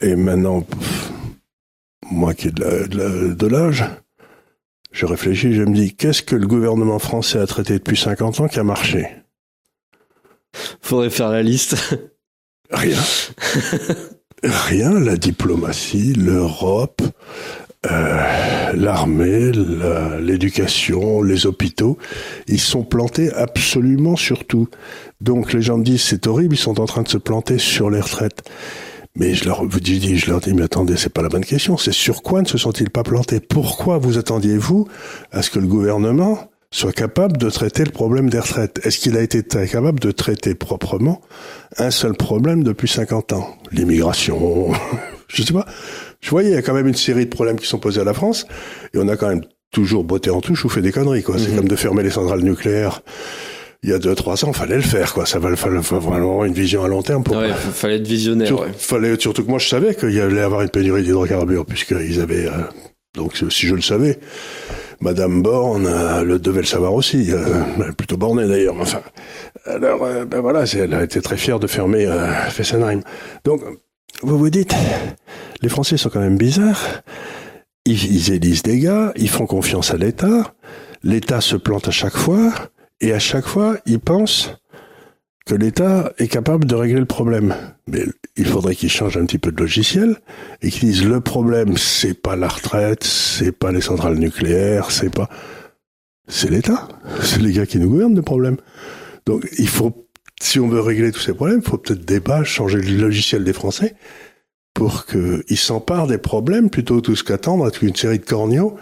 [0.00, 1.10] Et maintenant, pff,
[2.12, 3.84] moi qui ai de l'âge,
[4.92, 8.46] je réfléchis, je me dis, qu'est-ce que le gouvernement français a traité depuis 50 ans
[8.46, 9.08] qui a marché?
[10.80, 11.76] Faudrait faire la liste.
[12.70, 13.02] Rien.
[14.44, 17.02] Rien, la diplomatie, l'Europe,
[17.90, 21.98] euh, l'armée, la- l'éducation, les hôpitaux,
[22.46, 24.68] ils sont plantés absolument sur tout.
[25.20, 27.90] Donc les gens me disent c'est horrible, ils sont en train de se planter sur
[27.90, 28.42] les retraites.
[29.14, 31.76] Mais je leur, dis, je leur dis, mais attendez, c'est pas la bonne question.
[31.76, 33.40] C'est sur quoi ne se sont-ils pas plantés?
[33.40, 34.88] Pourquoi vous attendiez-vous
[35.32, 38.80] à ce que le gouvernement soit capable de traiter le problème des retraites?
[38.86, 41.20] Est-ce qu'il a été capable de traiter proprement
[41.76, 43.54] un seul problème depuis 50 ans?
[43.70, 44.72] L'immigration,
[45.28, 45.66] je sais pas.
[46.22, 48.04] Je voyais, il y a quand même une série de problèmes qui sont posés à
[48.04, 48.46] la France,
[48.94, 51.36] et on a quand même toujours botté en touche ou fait des conneries, quoi.
[51.38, 51.56] C'est Mhm.
[51.56, 53.00] comme de fermer les centrales nucléaires.
[53.82, 55.26] Il y a deux, trois ans, fallait le faire, quoi.
[55.26, 58.06] Ça va, fallait vraiment avoir une vision à long terme pour Ouais, fa- fallait être
[58.06, 58.46] visionnaire.
[58.46, 58.68] Sur- ouais.
[58.76, 62.46] fallait, surtout que moi, je savais qu'il y allait avoir une pénurie d'hydrocarbures, puisqu'ils avaient...
[62.46, 62.52] euh,
[63.16, 64.20] donc, si je le savais,
[65.00, 67.32] Madame Borne euh, le devait le savoir aussi.
[67.32, 68.76] euh, plutôt bornée, d'ailleurs.
[68.78, 69.00] Enfin,
[69.66, 73.00] alors, euh, ben voilà, elle a été très fière de fermer euh, Fessenheim.
[73.44, 73.62] Donc,
[74.20, 74.74] vous vous dites,
[75.62, 77.02] les Français sont quand même bizarres.
[77.84, 80.54] Ils, élisent des gars, ils font confiance à l'État.
[81.02, 82.52] L'État se plante à chaque fois,
[83.00, 84.52] et à chaque fois, ils pensent
[85.46, 87.56] que l'État est capable de régler le problème.
[87.88, 88.04] Mais
[88.36, 90.16] il faudrait qu'ils changent un petit peu de logiciel
[90.62, 95.12] et qu'ils disent le problème, c'est pas la retraite, c'est pas les centrales nucléaires, c'est
[95.12, 95.28] pas.
[96.28, 96.86] C'est l'État.
[97.20, 98.56] C'est les gars qui nous gouvernent le problème.
[99.26, 100.06] Donc il faut,
[100.42, 103.52] si on veut régler tous ces problèmes, il faut peut-être débat, changer le logiciel des
[103.52, 103.94] Français
[104.74, 108.24] pour qu'ils s'emparent des problèmes plutôt que tout ce qu'attendre à toute une série de
[108.24, 108.76] corneaux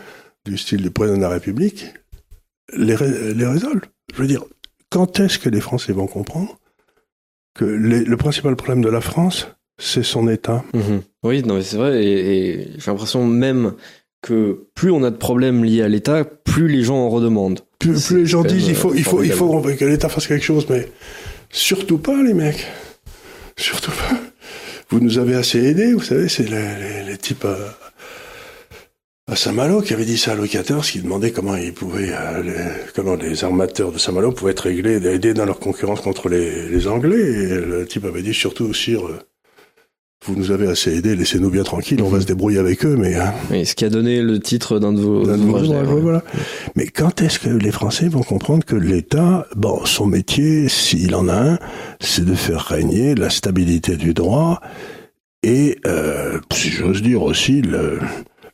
[0.47, 1.87] du style du président de la République
[2.77, 3.81] les, ré- les résolvent.
[4.15, 4.45] Je veux dire,
[4.91, 6.59] quand est-ce que les Français vont comprendre
[7.55, 10.65] que les- le principal problème de la France, c'est son État?
[10.73, 11.03] Mhm.
[11.25, 12.03] Oui, non, mais c'est vrai.
[12.05, 13.75] Et, et j'ai l'impression même
[14.23, 17.61] que plus on a de problèmes liés à l'État, plus les gens en redemandent.
[17.79, 20.67] plus, les gens disent il faut, il faut, il faut que l'État fasse quelque chose,
[20.71, 20.87] mais
[21.51, 22.67] surtout pas les mecs,
[23.57, 24.17] surtout pas.
[24.91, 27.57] vous nous avez assez aidés, vous savez, c'est les, les, types à,
[29.33, 32.55] à Saint-Malo qui avait dit ça à Louis XIV, qui demandait comment ils pouvaient, les,
[32.95, 36.87] comment les armateurs de Saint-Malo pouvaient être réglés, aider dans leur concurrence contre les, les
[36.87, 37.21] Anglais.
[37.21, 39.11] Et le type avait dit surtout sur
[40.27, 43.15] vous nous avez assez aidé, laissez-nous bien tranquilles, on va se débrouiller avec eux, mais...
[43.15, 43.33] Hein.
[43.51, 45.25] Oui, ce qui a donné le titre d'un de vos...
[45.25, 46.23] voilà.
[46.77, 51.29] Mais quand est-ce que les Français vont comprendre que l'État, bon, son métier, s'il en
[51.29, 51.59] a un,
[52.01, 54.61] c'est de faire régner la stabilité du droit
[55.43, 57.99] et, euh, si j'ose dire aussi, le,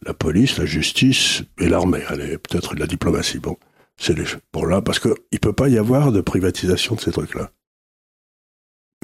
[0.04, 3.56] la police, la justice et l'armée, allez, peut-être la diplomatie, bon.
[3.98, 4.24] C'est les...
[4.52, 7.50] Bon là, parce que il peut pas y avoir de privatisation de ces trucs-là.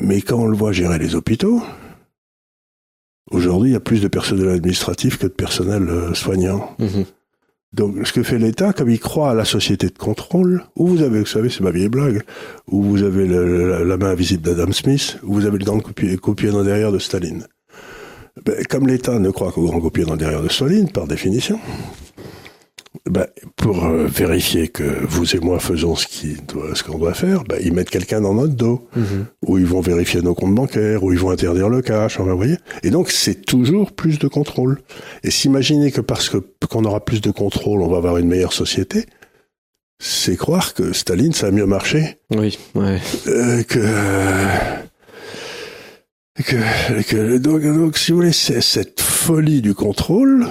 [0.01, 1.63] Mais quand on le voit gérer les hôpitaux,
[3.31, 6.75] Aujourd'hui, il y a plus de personnel administratif que de personnel euh, soignant.
[6.79, 7.05] Mhm.
[7.73, 11.03] Donc, ce que fait l'État, comme il croit à la société de contrôle, où vous
[11.03, 12.23] avez, vous savez, c'est ma vieille blague,
[12.67, 16.65] où vous avez la, main invisible d'Adam Smith, où vous avez le grand copier, dans
[16.65, 17.47] derrière de Staline.
[18.45, 21.59] Ben, comme l'État ne croit qu'au grand copier dans derrière de Staline, par définition,
[23.11, 27.43] ben, pour euh, vérifier que vous et moi faisons ce qu'on ce qu'on doit faire,
[27.43, 29.27] ben, ils mettent quelqu'un dans notre dos, mhm.
[29.45, 32.59] ou ils vont vérifier nos comptes bancaires, ou ils vont interdire le cash, vous voyez.
[32.85, 34.79] Et donc c'est toujours plus de contrôle.
[35.25, 36.39] Et s'imaginer que parce que
[36.71, 39.07] qu'on aura plus de contrôle, on va avoir une meilleure société,
[39.99, 42.19] c'est croire que Staline ça a mieux marché.
[42.31, 43.01] Oui, ouais.
[43.27, 43.79] Euh, que,
[46.45, 50.47] que, que donc, donc si vous voulez, c'est cette folie du contrôle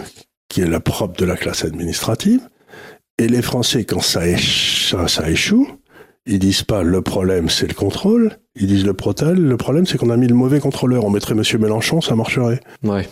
[0.51, 2.41] qui est la propre de la classe administrative.
[3.17, 5.67] Et les Français, quand ça, échoue, ça échoue,
[6.25, 10.09] ils disent pas le problème c'est le contrôle, ils disent le, le problème c'est qu'on
[10.09, 11.05] a mis le mauvais contrôleur.
[11.05, 12.59] On mettrait Monsieur Mélenchon, ça marcherait.
[12.83, 13.07] Ouais.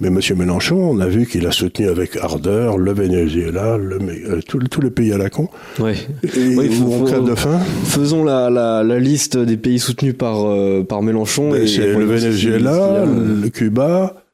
[0.00, 4.40] Mais Monsieur Mélenchon, on a vu qu'il a soutenu avec ardeur le Venezuela, le, euh,
[4.42, 5.48] tous les pays à la con.
[5.78, 5.94] Ouais.
[6.22, 7.60] Et oui, on de faim.
[7.84, 11.50] Faisons la, la, la, liste des pays soutenus par euh, par Mélenchon.
[11.50, 14.24] Ben, et le Venezuela, le Cuba,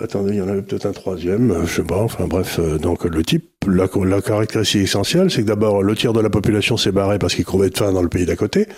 [0.00, 3.04] Attendez, il y en avait peut-être un troisième, je sais pas, enfin bref, euh, donc
[3.04, 6.92] le type, la, la caractéristique essentielle, c'est que d'abord le tiers de la population s'est
[6.92, 8.68] barré parce qu'il crevait de faim dans le pays d'à côté,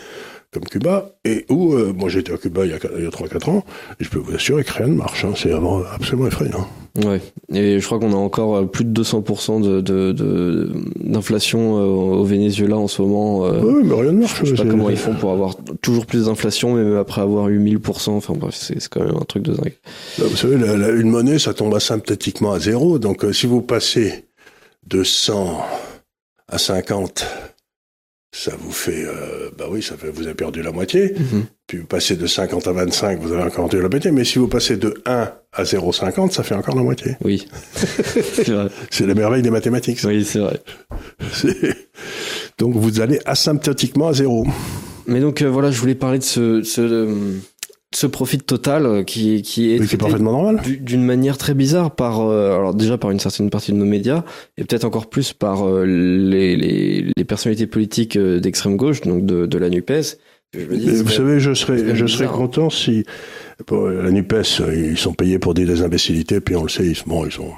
[0.52, 3.64] comme Cuba, et où, euh, moi j'étais à Cuba il y a, a 3-4 ans,
[4.00, 6.66] et je peux vous assurer que rien ne marche, hein, c'est absolument effrayant.
[7.04, 7.20] Ouais,
[7.52, 10.72] et je crois qu'on a encore euh, plus de 200% de, de,
[11.04, 13.42] d'inflation euh, au Venezuela en ce moment.
[13.42, 14.40] oui, mais rien ne marche.
[14.44, 17.60] Je sais pas comment ils font pour avoir toujours plus d'inflation, même après avoir eu
[17.60, 19.76] 1000%, enfin bref, c'est, c'est quand même un truc de dingue.
[20.18, 24.24] vous savez, une monnaie, ça tombe asymptotiquement à zéro, donc si vous passez
[24.84, 25.60] de 100
[26.48, 27.24] à 50
[28.32, 31.14] ça vous fait, euh, bah oui, ça fait, vous avez perdu la moitié.
[31.16, 31.44] Mhm.
[31.66, 34.10] Puis vous passez de 50 à 25, vous avez encore perdu la moitié.
[34.12, 37.16] Mais si vous passez de 1 à 0,50, ça fait encore la moitié.
[37.22, 37.48] Oui.
[38.90, 39.98] c'est la merveille des mathématiques.
[40.04, 40.60] Oui, c'est vrai.
[42.58, 44.46] Donc vous allez asymptotiquement à zéro.
[45.06, 47.38] Mais donc euh, voilà, je voulais parler de ce, ce, euh,
[47.92, 52.54] ce profit total euh, qui, qui est, parfaitement normal d'une manière très bizarre par euh,
[52.56, 54.24] alors déjà par une certaine partie de nos médias
[54.56, 59.44] et peut-être encore plus par euh, les, les, les, personnalités politiques d'extrême gauche donc de,
[59.46, 59.90] de la Nupes.
[60.54, 63.04] vous savez, je serais je serais content si
[63.68, 64.36] la Nupes
[64.72, 67.50] ils sont payés pour dire des imbécilités puis on le sait ils bon ils sont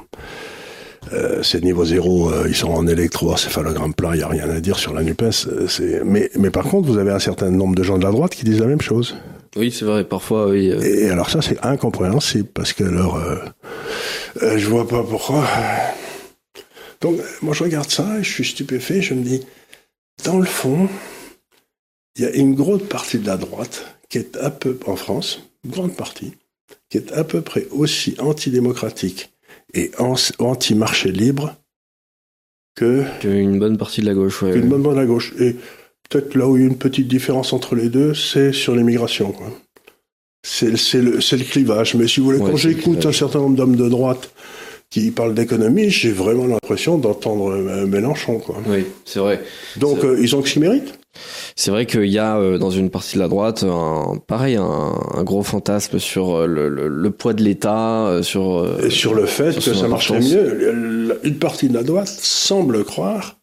[1.13, 4.79] euh, c'est niveau zéro, ils sont en électroencéphalogramme plat, il n'y a rien à dire
[4.79, 5.49] sur la NUPES.
[6.05, 8.45] mais, mais par contre, vous avez un certain nombre de gens de la droite qui
[8.45, 9.17] disent la même chose.
[9.57, 10.71] Oui, c'est vrai, parfois, oui.
[10.71, 10.81] Euh.
[10.81, 13.37] Et alors ça, c'est incompréhensible, parce que alors, euh,
[14.43, 15.47] euh, je vois pas pourquoi.
[17.01, 19.45] Donc, moi, je regarde ça, et je suis stupéfait, je me dis,
[20.25, 20.89] dans le fond,
[22.17, 25.43] il y a une grosse partie de la droite qui est à peu, en France,
[25.65, 26.33] une grande partie,
[26.89, 29.33] qui est à peu près aussi antidémocratique
[29.75, 31.57] et anti-marché libre
[32.75, 33.05] que...
[33.25, 34.57] Une bonne partie de la gauche, ouais.
[34.57, 35.35] Une bonne partie de la gauche.
[35.39, 35.57] Et
[36.13, 39.35] peut-être là où il y a une petite différence entre les deux, c'est sur l'immigration.
[40.43, 41.95] C'est le, le, clivage.
[41.95, 44.33] Mais si vous voulez, quand j'écoute un certain nombre d'hommes de droite
[44.91, 48.39] qui parlent d'économie, j'ai vraiment l'impression d'entendre euh, Mélenchon.
[48.41, 48.57] Quoi.
[48.67, 49.41] Oui, c'est vrai.
[49.79, 50.99] Donc euh, ils ont ce qu'ils méritent.
[51.57, 55.23] C'est vrai qu'il y a euh, dans une partie de la droite un pareil un,
[55.23, 60.21] gros fantasme sur le, poids de l'État, sur et sur le fait que ça marcherait
[60.21, 61.17] mieux.
[61.23, 63.37] Une partie de la droite semble croire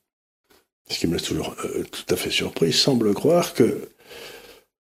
[0.89, 3.89] ce qui me laisse toujours euh, tout à fait surpris, semble croire que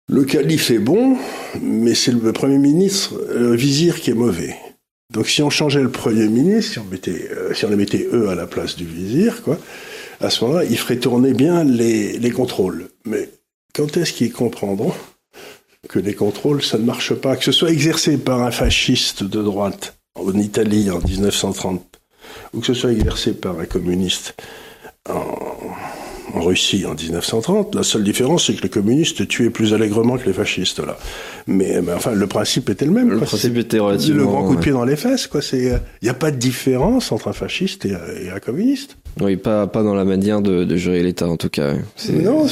[0.08, 1.16] le calife est bon,
[1.60, 4.56] mais c'est le Premier ministre, le vizir, qui est mauvais.
[5.12, 8.34] Donc si on changeait le Premier ministre, si on, mettait, euh, les mettait eux à
[8.34, 9.58] la place du vizir, quoi,
[10.20, 12.88] à ce moment-là, il ferait tourner bien les contrôles.
[13.04, 13.28] Mais
[13.74, 14.92] quand est-ce qu'ils comprendront
[15.88, 19.42] que les contrôles, ça ne marche pas, que ce soit exercé par un fasciste de
[19.42, 22.00] droite en Italie en 1930,
[22.52, 24.34] ou que ce soit exercé par un communiste
[25.08, 25.38] en,
[26.34, 27.74] en Russie en 1930.
[27.74, 30.98] La seule différence, c'est que les communistes tuaient plus allègrement que les fascistes, là.
[31.46, 33.10] Mais, enfin, le principe était le même.
[33.10, 34.20] Le principe était relativement...
[34.20, 35.42] Le grand coup de pied dans les fesses, quoi.
[35.42, 38.96] C'est, il n'y a pas de différence entre un fasciste et, un communiste.
[39.20, 41.74] Oui, pas, pas dans la manière de, de gérer l'État, en tout cas.
[42.10, 42.46] Non.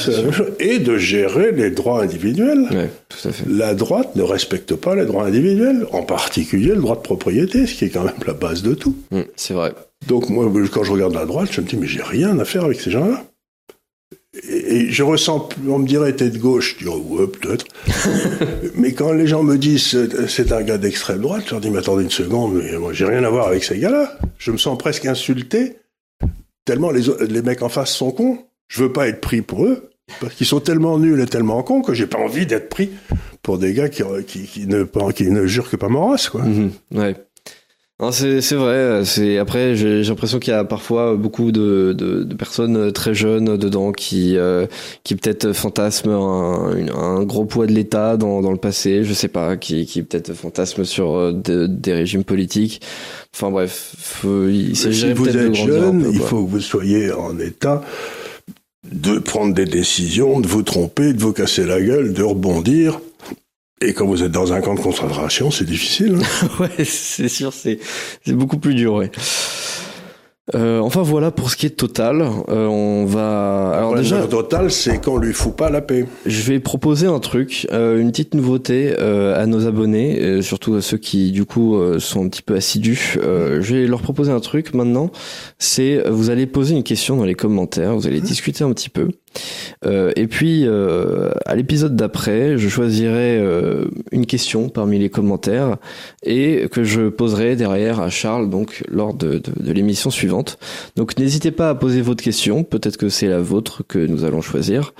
[0.59, 2.67] Et de gérer les droits individuels.
[2.71, 2.87] Oui,
[3.21, 3.45] tout à fait.
[3.47, 7.75] La droite ne respecte pas les droits individuels, en particulier le droit de propriété, ce
[7.75, 8.95] qui est quand même la base de tout.
[9.11, 9.73] Mmh, c'est vrai.
[10.07, 12.65] Donc moi, quand je regarde la droite, je me dis, mais j'ai rien à faire
[12.65, 13.25] avec ces gens-là.
[14.47, 16.77] Et, je ressens, on me dirait, t'es de gauche.
[16.79, 17.65] Je dis, ouais, peut-être.
[18.75, 21.79] mais quand les gens me disent, c'est un gars d'extrême droite, je leur dis, mais
[21.79, 24.17] attendez une seconde, mais moi, j'ai rien à voir avec ces gars-là.
[24.37, 25.77] Je me sens presque insulté,
[26.65, 28.45] tellement les, les mecs en face sont cons.
[28.67, 31.81] Je veux pas être pris pour eux, parce qu'ils sont tellement nuls et tellement cons
[31.81, 32.91] que j'ai pas envie d'être pris
[33.41, 36.43] pour des gars qui, qui, ne, qui ne jurent que pas race, quoi.
[36.43, 36.71] Mhm.
[36.95, 37.15] ouais.
[38.11, 39.03] C'est, c'est vrai.
[39.03, 43.57] C'est après j'ai, l'impression qu'il y a parfois beaucoup de, de, de, personnes très jeunes
[43.57, 44.67] dedans qui euh,
[45.03, 49.03] qui peut-être fantasment un, un, gros poids de l'État dans, dans le passé.
[49.03, 49.57] Je sais pas.
[49.57, 51.33] Qui, qui peut-être fantasment sur euh,
[51.67, 52.81] des régimes politiques.
[53.35, 57.37] Enfin bref, faut, il s'agit si vous êtes jeune, il faut que vous soyez en
[57.37, 57.83] état
[58.91, 62.99] de prendre des décisions, de vous tromper, de vous casser la gueule, de rebondir
[63.81, 66.17] et quand vous êtes dans un camp de concentration, c'est difficile.
[66.21, 67.79] Hein ouais, c'est sûr, c'est
[68.27, 68.95] beaucoup plus dur.
[68.95, 69.09] Ouais.
[70.55, 72.21] Euh, enfin voilà pour ce qui est Total.
[72.21, 73.71] Euh, on va.
[73.75, 76.05] Alors déjà, Total, c'est qu'on lui fout pas la paix.
[76.25, 80.75] Je vais proposer un truc, euh, une petite nouveauté euh, à nos abonnés, euh, surtout
[80.75, 83.17] à ceux qui du coup sont un petit peu assidus.
[83.21, 85.11] je vais leur proposer un truc maintenant.
[85.57, 88.25] C'est vous allez poser une question dans les commentaires, vous allez mmh.
[88.25, 89.09] discuter un petit peu.
[89.85, 95.77] Euh, et puis, euh, à l'épisode d'après, je choisirai euh, une question parmi les commentaires
[96.23, 100.57] et que je poserai derrière à Charles, donc lors de, de, de l'émission suivante.
[100.95, 102.63] Donc, n'hésitez pas à poser votre question.
[102.63, 104.93] Peut-être que c'est la vôtre que nous allons choisir.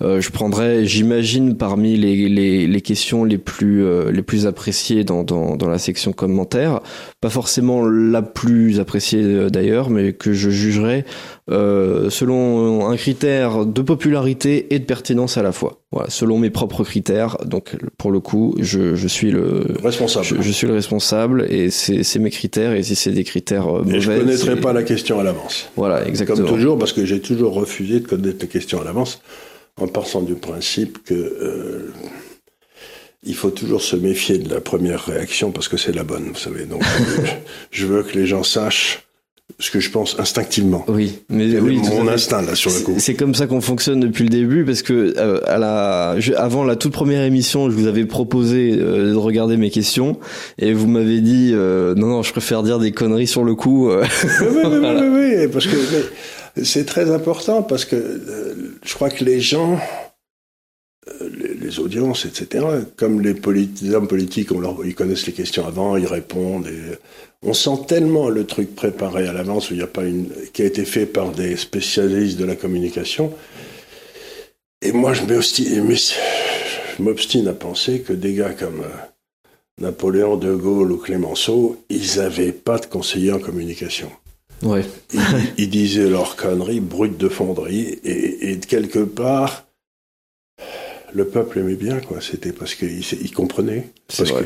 [0.00, 5.56] je prendrai, j'imagine, parmi les, les, les, questions les plus les plus appréciées dans, dans,
[5.56, 6.80] dans la section commentaires.
[7.26, 11.04] Pas forcément la plus appréciée d'ailleurs, mais que je jugerai
[11.50, 15.80] euh, selon un critère de popularité et de pertinence à la fois.
[15.90, 17.36] Voilà, selon mes propres critères.
[17.44, 20.26] Donc pour le coup, je, je suis le responsable.
[20.40, 22.74] Je, suis le responsable et c'est mes critères.
[22.74, 25.68] Et si c'est des critères euh, mauvais, et je connaîtrai pas la question à l'avance.
[25.74, 26.46] Voilà, exactement.
[26.46, 29.20] Comme toujours, parce que j'ai toujours refusé de connaître la question à l'avance,
[29.80, 31.92] en partant du principe que euh,
[33.26, 36.38] il faut toujours se méfier de la première réaction parce que c'est la bonne, vous
[36.38, 36.64] savez.
[36.64, 36.82] Donc,
[37.70, 39.02] je veux que les gens sachent
[39.58, 40.84] ce que je pense instinctivement.
[40.88, 42.94] Oui, mais oui, mon instinct là sur le coup.
[42.98, 46.76] C'est comme ça qu'on fonctionne depuis le début parce que euh, à la avant la
[46.76, 50.18] toute première émission, je vous avais proposé euh, de regarder mes questions
[50.58, 53.88] et vous m'avez dit euh, non non, je préfère dire des conneries sur le coup.
[53.90, 54.06] oui,
[54.40, 55.76] oui, oui, oui, oui, parce que
[56.62, 58.20] c'est très important parce que
[58.84, 59.78] je crois que les gens
[61.66, 62.64] les, audiences, etc.
[62.96, 66.66] Comme les, les hommes politiques, on leur, ils connaissent les questions avant, ils répondent.
[66.66, 66.96] Et,
[67.42, 70.62] on sent tellement le truc préparé à l'avance, où il n'y a pas une, qui
[70.62, 73.32] a été fait par des spécialistes de la communication.
[74.82, 75.22] Et moi, je
[76.98, 78.88] m'obstine à penser que des gars comme euh,
[79.80, 84.10] Napoléon, De Gaulle ou Clémenceau, ils n'avaient pas de conseiller en communication.
[84.62, 84.84] Ouais.
[85.58, 89.65] ils, disaient leurs conneries brutes de fonderie et, et, quelque part,
[91.16, 92.20] le peuple aimait bien, quoi.
[92.20, 93.90] C'était parce qu'il comprenait.
[94.06, 94.44] Parce vrai.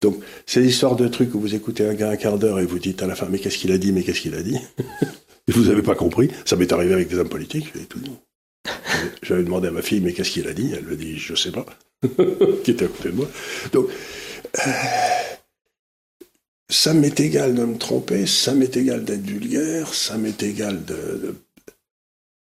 [0.00, 2.78] Donc, c'est l'histoire de trucs où vous écoutez un gars un quart d'heure et vous
[2.78, 4.58] dites à la fin, mais qu'est-ce qu'il a dit, mais qu'est-ce qu'il a dit?
[5.46, 6.30] Et vous n'avez pas compris.
[6.46, 7.70] Ça m'est arrivé avec des hommes politiques.
[7.88, 8.00] Tout.
[9.22, 10.72] J'avais demandé à ma fille, mais qu'est-ce qu'il a dit?
[10.74, 11.66] Elle me dit, je sais pas.
[12.64, 13.28] Qui était à côté de moi.
[13.72, 13.88] Donc,
[14.66, 14.70] euh,
[16.70, 21.34] ça m'est égal de me tromper, ça m'est égal d'être vulgaire, ça m'est égal de,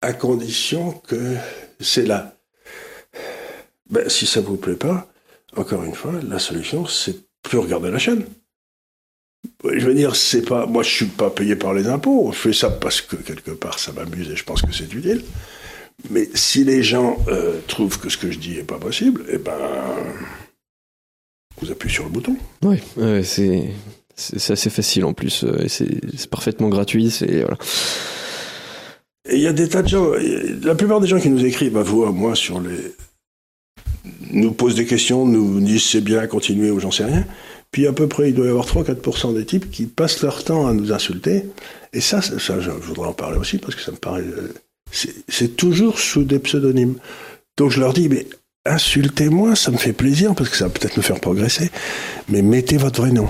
[0.00, 1.34] à condition que
[1.80, 2.35] c'est là.
[3.90, 5.08] Ben, si ça vous plaît pas,
[5.56, 8.24] encore une fois, la solution, c'est plus regarder la chaîne.
[9.64, 12.52] Je veux dire, c'est pas, moi je suis pas payé par les impôts, je fais
[12.52, 15.22] ça parce que quelque part ça m'amuse et je pense que c'est utile.
[16.10, 19.38] Mais si les gens euh, trouvent que ce que je dis est pas possible, eh
[19.38, 19.56] ben,
[21.60, 22.36] vous appuyez sur le bouton.
[22.62, 22.78] Oui,
[23.22, 23.70] c'est
[24.16, 27.58] c'est assez facile en plus, euh, c'est parfaitement gratuit, c'est voilà.
[29.28, 30.12] Et il y a des tas de gens,
[30.62, 32.94] la plupart des gens qui nous écrivent à vous, à moi, sur les,
[34.30, 37.24] nous posent des questions, nous disent c'est bien, continuer ou j'en sais rien.
[37.70, 40.66] Puis à peu près, il doit y avoir 3-4% des types qui passent leur temps
[40.66, 41.44] à nous insulter.
[41.92, 44.22] Et ça, ça, je voudrais en parler aussi parce que ça me paraît...
[44.22, 44.54] Euh,
[45.28, 46.94] c'est toujours sous des pseudonymes.
[47.56, 48.26] Donc je leur dis, mais
[48.64, 51.70] insultez-moi, ça me fait plaisir parce que ça va peut-être me faire progresser.
[52.28, 53.28] Mais mettez votre vrai nom.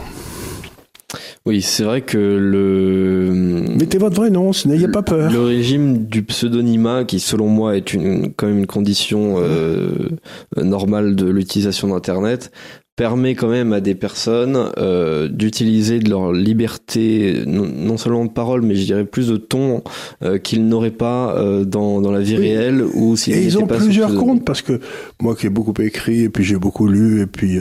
[1.45, 3.31] Oui, c'est vrai que le.
[3.79, 5.31] Mettez votre vrai nom, n'ayez pas peur.
[5.31, 10.09] Le régime du pseudonymat, qui selon moi est une, quand même une condition euh,
[10.57, 12.51] normale de l'utilisation d'Internet,
[12.97, 18.63] permet quand même à des personnes euh, d'utiliser de leur liberté, non, seulement de parole,
[18.63, 19.85] mais je dirais plus de ton
[20.23, 23.67] euh, qu'ils n'auraient pas euh, dans, dans la vie réelle ou s'ils Et ils ont
[23.67, 24.81] plusieurs comptes parce que
[25.21, 27.59] moi qui ai beaucoup écrit et puis j'ai beaucoup lu et puis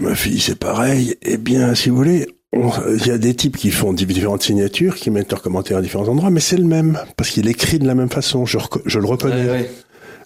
[0.00, 1.16] ma fille c'est pareil.
[1.22, 5.10] Eh bien, si vous voulez, il y a des types qui font différentes signatures, qui
[5.10, 7.94] mettent leurs commentaires à différents endroits, mais c'est le même parce qu'il écrit de la
[7.94, 8.46] même façon.
[8.46, 9.68] Je, je le reconnais.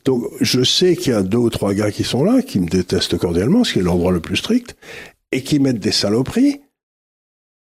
[0.04, 2.68] Donc je sais qu'il y a deux ou trois gars qui sont là, qui me
[2.68, 4.76] détestent cordialement, ce qui est l'endroit le plus strict,
[5.32, 6.60] et qui mettent des saloperies,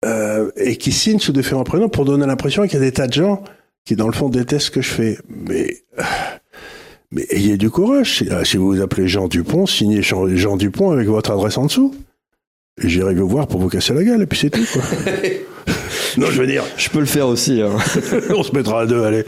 [0.03, 3.07] euh, et qui signent sous différents prénoms pour donner l'impression qu'il y a des tas
[3.07, 3.43] de gens
[3.85, 5.17] qui, dans le fond, détestent ce que je fais.
[5.29, 5.77] Mais,
[7.15, 8.17] mais ayez du courage.
[8.17, 11.95] Si, si vous vous appelez Jean Dupont, signez Jean Dupont avec votre adresse en dessous.
[12.83, 14.81] Et j'irai vous voir pour vous casser la gueule, et puis c'est tout, quoi.
[16.17, 16.63] non, je veux dire.
[16.75, 17.77] Je peux le faire aussi, hein.
[18.35, 19.23] On se mettra à deux, allez.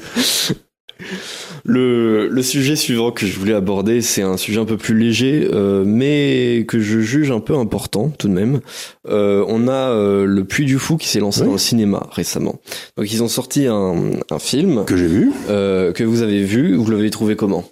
[1.63, 5.47] Le, le, sujet suivant que je voulais aborder, c'est un sujet un peu plus léger,
[5.51, 8.61] euh, mais que je juge un peu important tout de même.
[9.07, 12.59] Euh, on a euh, le Puy du Fou qui s'est lancé dans le cinéma récemment.
[12.97, 16.75] Donc ils ont sorti un, un film que j'ai vu, euh, que vous avez vu.
[16.75, 17.65] Vous l'avez trouvé comment?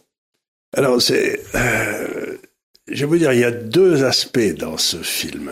[0.74, 1.42] Alors c'est,
[2.88, 5.52] je vais vous dire, il y a deux aspects dans ce film.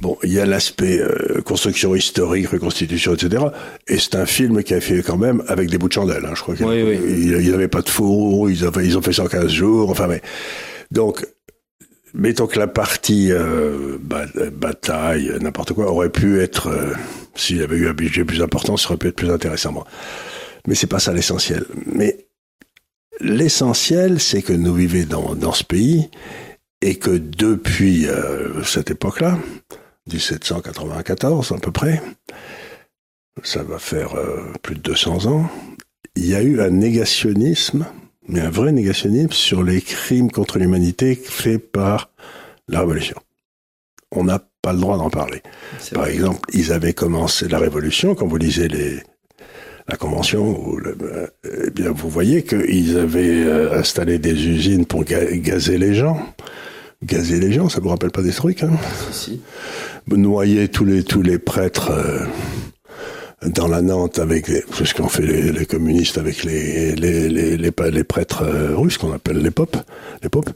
[0.00, 3.46] Bon, il y a l'aspect euh, construction historique, reconstitution, etc.
[3.88, 6.24] Et c'est un film qui a fait quand même avec des bouts de chandelle.
[6.24, 9.90] Hein, je crois qu'ils n'avaient pas de four, ils, avaient, ils ont fait 115 jours.
[9.90, 10.22] Enfin, mais
[10.92, 11.26] donc,
[12.14, 16.94] mettons que la partie euh, bataille, n'importe quoi, aurait pu être, euh,
[17.34, 19.72] s'il y avait eu un budget plus important, ça aurait pu être plus intéressant.
[19.72, 19.86] Moi.
[20.68, 21.64] Mais c'est pas ça l'essentiel.
[21.86, 22.27] Mais
[23.20, 26.10] l'essentiel, c'est que nous vivons dans, dans ce pays
[26.80, 28.06] et que depuis
[28.64, 29.38] cette époque-là,
[30.12, 32.00] 1794 à peu près,
[33.42, 35.48] ça va faire euh, plus de 200 ans,
[36.16, 37.86] il y a eu un négationnisme,
[38.26, 42.10] mais un vrai négationnisme sur les crimes contre l'humanité faits par
[42.68, 43.16] la Révolution.
[44.10, 45.42] On n'a pas le droit d'en parler.
[45.92, 49.02] Par exemple, ils avaient commencé la Révolution, quand vous lisez les,
[49.88, 51.26] la Convention, euh,
[51.66, 56.20] eh bien, vous voyez qu'ils avaient euh, installé des usines pour gazer les gens.
[57.02, 58.72] Gazer les gens, ça vous rappelle pas des trucs hein?
[59.12, 59.40] Si
[60.16, 62.24] noyer tous les tous les prêtres euh,
[63.48, 67.72] dans la Nantes avec c'est ce qu'ont fait les, communistes avec les les, les, les,
[67.92, 69.76] les prêtres euh, russes qu'on appelle les popes
[70.22, 70.50] les popes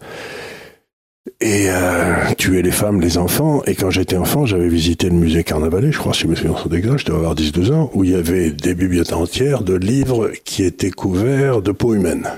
[1.41, 3.63] et euh, tuer les femmes, les enfants.
[3.67, 6.55] Et quand j'étais enfant, j'avais visité le musée Carnavalet, je crois, si je me souviens
[6.75, 10.31] exact, je devais avoir 10-12 ans, où il y avait des bibliothèques entières de livres
[10.45, 12.29] qui étaient couverts de peau humaine,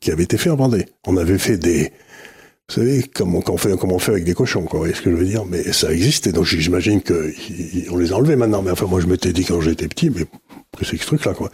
[0.00, 0.86] qui avaient été faits en Vendée.
[1.06, 1.92] On avait fait des,
[2.68, 4.78] vous savez, comme on, fait, avec des cochons, quoi.
[4.78, 5.44] Vous voyez ce que je veux dire?
[5.44, 8.62] Mais ça existait, donc j'imagine qu'on les a enlevés maintenant.
[8.62, 11.50] Mais enfin, moi, je m'étais dit quand j'étais petit, mais que c'est ce truc-là, quoi.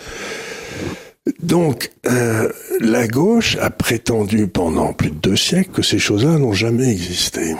[1.42, 2.48] Donc, euh,
[2.80, 7.54] la gauche a prétendu pendant plus de deux siècles que ces choses-là n'ont jamais existé.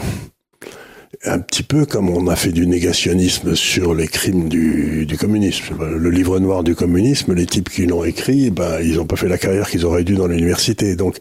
[1.24, 5.76] Un petit peu comme on a fait du négationnisme sur les crimes du, communisme.
[5.80, 9.28] Le livre noir du communisme, les types qui l'ont écrit, ben, ils n'ont pas fait
[9.28, 10.94] la carrière qu'ils auraient dû dans l'université.
[10.94, 11.16] Donc,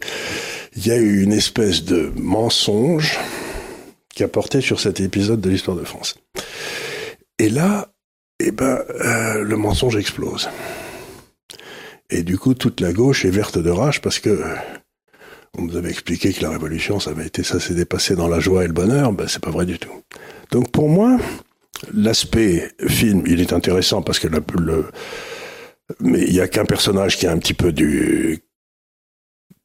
[0.76, 3.18] il y a eu une espèce de mensonge
[4.14, 6.16] qui a porté sur cet épisode de l'histoire de France.
[7.38, 7.88] Et là,
[8.40, 10.48] eh ben, euh, le mensonge explose.
[12.10, 14.42] Et du coup, toute la gauche est verte de rage parce que
[15.56, 18.40] on nous avait expliqué que la révolution, ça avait été, ça s'est dépassé dans la
[18.40, 19.12] joie et le bonheur.
[19.12, 20.02] Ben, c'est pas vrai du tout.
[20.50, 21.18] Donc, pour moi,
[21.92, 24.86] l'aspect film, il est intéressant parce que le, le
[26.00, 28.42] mais il y a qu'un personnage qui a un petit peu du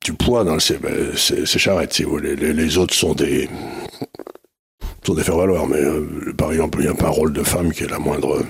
[0.03, 2.35] du poids dans ces, ben, charrettes, si vous voulez.
[2.35, 3.49] Les, autres sont des
[5.03, 7.71] sont des faire-valoir, mais euh, par exemple, il n'y a pas un rôle de femme
[7.71, 8.43] qui est la moindre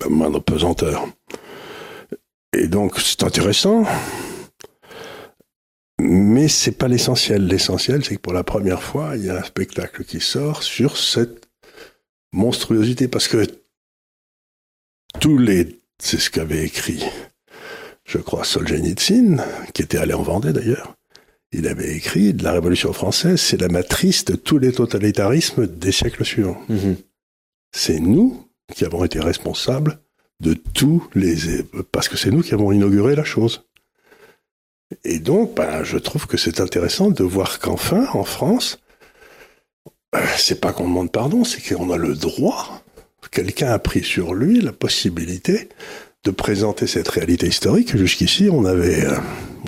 [0.00, 1.08] la moindre pesanteur.
[2.52, 3.84] Et donc, c'est intéressant,
[5.98, 7.46] mais c'est pas l'essentiel.
[7.46, 10.96] L'essentiel, c'est que pour la première fois, il y a un spectacle qui sort sur
[10.96, 11.48] cette
[12.32, 13.46] monstruosité, parce que
[15.20, 17.02] tous les, c'est ce qu'avait écrit
[18.06, 19.44] je crois, Solzhenitsyn,
[19.74, 20.94] qui était allé en Vendée d'ailleurs,
[21.52, 25.92] il avait écrit de la Révolution française, c'est la matrice de tous les totalitarismes des
[25.92, 26.60] siècles suivants.
[26.68, 26.96] Mhm.
[27.72, 29.98] C'est nous qui avons été responsables
[30.40, 31.62] de tous les...
[31.92, 33.64] parce que c'est nous qui avons inauguré la chose.
[35.04, 38.78] Et donc, ben, je trouve que c'est intéressant de voir qu'enfin, en France,
[40.12, 42.82] ben, c'est pas qu'on demande pardon, c'est qu'on a le droit,
[43.30, 45.68] quelqu'un a pris sur lui la possibilité
[46.24, 49.16] de présenter cette réalité historique jusqu'ici on avait, euh,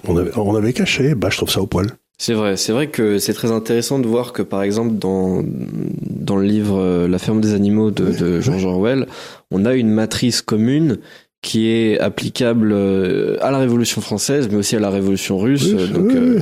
[0.05, 1.14] on avait, on avait caché.
[1.14, 1.87] Bah, je trouve ça au poil.
[2.21, 6.37] C'est vrai, c'est vrai que c'est très intéressant de voir que par exemple dans dans
[6.37, 9.07] le livre euh, La ferme des animaux de, de George Orwell,
[9.53, 10.99] on a une matrice commune
[11.43, 15.69] qui est applicable euh, à la Révolution française, mais aussi à la Révolution russe.
[15.73, 16.41] Oui, donc, oui, euh,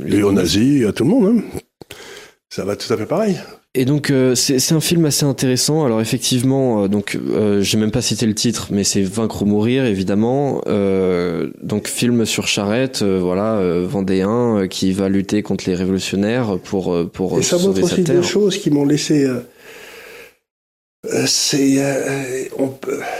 [0.00, 0.04] oui.
[0.06, 1.26] du- Et aux nazis, à tout le monde.
[1.26, 1.58] Hein.
[2.48, 3.36] Ça va tout à fait pareil.
[3.74, 5.84] Et donc euh, c'est un film assez intéressant.
[5.84, 9.44] Alors effectivement, euh, donc euh, j'ai même pas cité le titre, mais c'est Vaincre ou
[9.44, 10.62] mourir évidemment.
[10.66, 17.38] Euh, donc film sur charrette, voilà, vendéen qui va lutter contre les révolutionnaires pour pour
[17.38, 18.16] Et ça sauver montre sa aussi terre.
[18.16, 19.28] deux choses qui m'ont laissé.
[21.26, 21.78] c'est,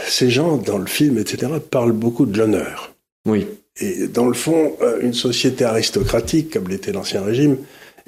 [0.07, 2.93] ces gens, dans le film, etc., parlent beaucoup de l'honneur.
[3.27, 3.45] Oui,
[3.79, 7.57] Et dans le fond, une société aristocratique, comme l'était l'Ancien Régime,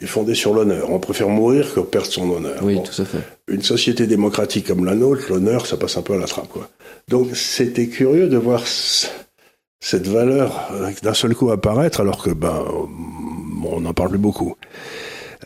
[0.01, 0.89] est fondée sur l'honneur.
[0.91, 2.59] On préfère mourir que perdre son honneur.
[2.63, 2.83] oui, Bon.
[2.83, 3.19] tout à fait.
[3.47, 6.49] Une société démocratique comme la nôtre, l'honneur, ça passe un peu à la trappe.
[6.49, 6.69] Quoi.
[7.07, 8.63] Donc c'était curieux de voir
[9.79, 12.63] cette valeur euh, d'un seul coup apparaître, alors que ben,
[13.65, 14.55] on n'en parle plus beaucoup.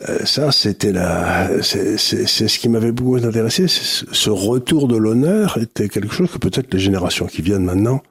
[0.10, 3.66] Euh, ça, c'était la, c'est ce qui m'avait beaucoup intéressé.
[3.68, 8.02] Ce retour de l'honneur était quelque chose que peut-être les générations qui viennent maintenant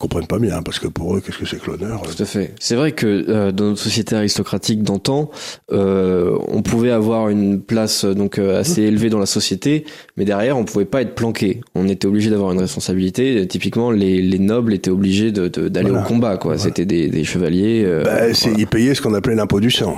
[0.00, 2.54] comprennent pas bien, parce que pour eux, qu'est-ce que c'est que l'honneur Tout à fait.
[2.58, 5.30] C'est vrai que euh, dans notre société aristocratique d'antan,
[5.72, 9.84] euh, on pouvait avoir une place euh, donc euh, assez élevée dans la société,
[10.16, 11.60] mais derrière on pouvait pas être planqué.
[11.74, 13.46] On était obligé d'avoir une responsabilité.
[13.46, 16.04] Typiquement, les, les nobles étaient obligés de- de- d'aller Voilà.
[16.04, 16.36] au combat.
[16.38, 16.56] quoi.
[16.58, 17.82] C'était des, des chevaliers.
[17.84, 18.58] euh, Ben, c'est- voilà.
[18.60, 19.96] Ils payaient ce qu'on appelait l'impôt du sang.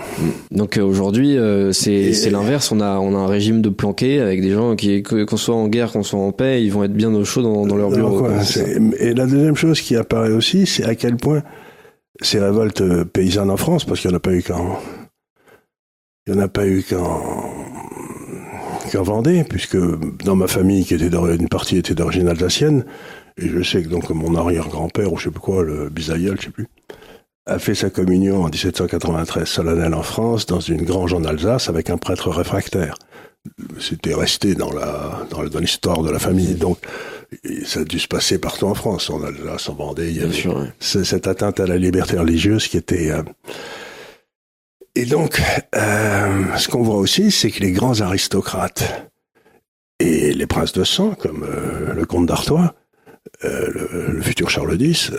[0.50, 2.72] Donc euh, aujourd'hui, euh, c'est l'inverse.
[2.72, 5.68] On a on a un régime de planqué avec des gens qui qu'on soit en
[5.68, 8.18] guerre, qu'on soit en paix, ils vont être bien au chaud dans, dans leur bureau.
[8.18, 8.32] quoi,
[8.98, 11.42] et la deuxième chose qui apparaît aussi, c'est à quel point
[12.20, 14.78] ces révoltes paysannes en France, parce qu'il n'y en a pas eu qu'en,
[16.26, 17.50] il a pas eu qu'en,
[18.94, 19.78] Vendée, puisque
[20.22, 22.84] dans ma famille, qui était était d'origine alsacienne,
[23.38, 26.46] et je sais que donc mon arrière-grand-père, ou je sais plus quoi, le bisaïeul, je
[26.46, 26.68] sais plus,
[27.46, 31.88] a fait sa communion en 1793 solennelle en France, dans une grange en Alsace, avec
[31.88, 32.94] un prêtre réfractaire.
[33.80, 36.54] C'était resté dans la, dans l'histoire de la famille.
[36.54, 36.78] Donc,
[37.64, 40.10] ça a dû se passer partout en France, en Alsace, en Vendée.
[40.10, 40.66] Il y avait sûr.
[40.80, 43.10] cette atteinte à la liberté religieuse qui était.
[43.10, 43.22] euh,
[44.94, 45.40] Et donc,
[45.74, 49.10] euh, ce qu'on voit aussi, c'est que les grands aristocrates
[50.00, 52.74] et les princes de sang, comme euh, le comte d'Artois,
[53.42, 55.10] le, le futur Charles X,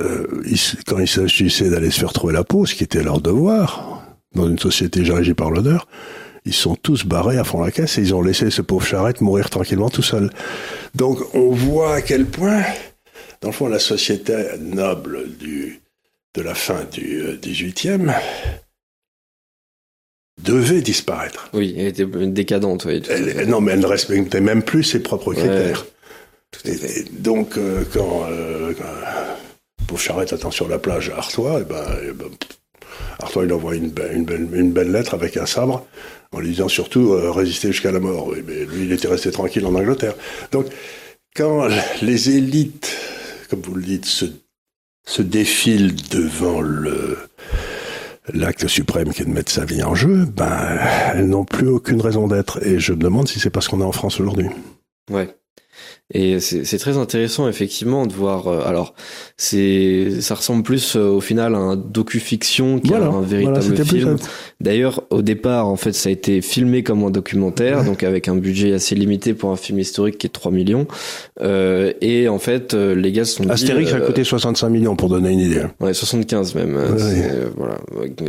[0.46, 4.06] ils- quand il s'agissait d'aller se faire trouver la peau, ce qui était leur devoir,
[4.36, 5.88] dans une société régie par l'honneur,
[6.46, 9.22] ils sont tous barrés à fond la caisse et ils ont laissé ce pauvre charrette
[9.22, 10.30] mourir tranquillement tout seul.
[10.96, 12.64] Donc on voit à quel point,
[13.42, 15.82] dans le fond, la société noble du,
[16.36, 18.14] de la fin du euh, 18e
[20.42, 21.50] devait disparaître.
[21.54, 22.86] Oui, elle était décadente.
[22.86, 25.86] Oui, Elle- non, mais elle ne respectait même plus ses propres critères.
[26.66, 28.84] Et, et donc, euh, quand, euh, quand
[29.88, 32.26] pauvre charrette attend sur la plage à Artois, et ben, et ben,
[33.20, 35.86] Artois, il envoie une, be- une, belle, lettre avec un sabre
[36.32, 38.32] en lui disant surtout euh, résister jusqu'à la mort.
[38.48, 40.16] Mais lui, il était resté tranquille en Angleterre.
[40.52, 40.68] Donc,
[41.36, 41.68] quand
[42.02, 42.92] les élites,
[43.50, 46.62] comme vous le dites, se, défilent devant
[48.34, 50.80] l'acte suprême qui est de mettre sa vie en jeu, ben,
[51.14, 52.66] elles n'ont plus aucune raison d'être.
[52.66, 54.48] Et je me demande si c'est parce qu'on est en France aujourd'hui.
[55.10, 55.36] Ouais.
[56.14, 58.48] Et c'est très intéressant effectivement de voir.
[58.48, 58.94] euh, alors,
[59.38, 63.74] c'est ça ressemble plus euh, au final à un docu-fiction qu'à Voilà, un voilà, véritable
[63.74, 64.16] plus film.
[64.62, 67.86] D'ailleurs, au départ, en fait, ça a été filmé comme un documentaire, Ouais.
[67.86, 70.88] donc avec un budget assez limité pour un film historique qui est de 3 millions.
[71.42, 74.70] Euh, et en fait, euh, les gars se sont dit, Astérix a euh, coûté 65
[74.70, 75.64] millions pour donner une idée.
[75.80, 76.76] Ouais, 75 même.
[76.78, 77.32] euh, Ouais.
[77.58, 77.78] voilà.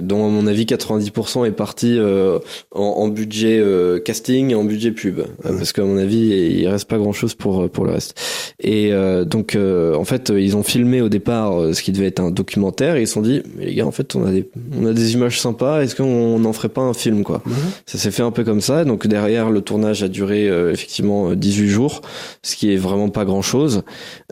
[0.03, 2.39] Dont à mon avis 90% est parti euh,
[2.74, 6.28] en, en budget euh, casting et en budget pub, parce qu'à mon avis
[6.61, 8.18] il reste pas grand chose pour pour le reste.
[8.61, 12.07] Et euh, donc euh, en fait ils ont filmé au départ euh, ce qui devait
[12.07, 14.31] être un documentaire et ils se sont dit mais les gars en fait on a
[14.31, 14.49] des
[14.81, 17.43] on a des images sympas est-ce qu'on n'en ferait pas un film quoi.
[17.87, 18.85] Ça s'est fait un peu comme ça.
[18.85, 22.01] Donc derrière, le tournage a duré euh, effectivement euh, 18 jours,
[22.43, 23.83] ce qui est vraiment pas grand-chose.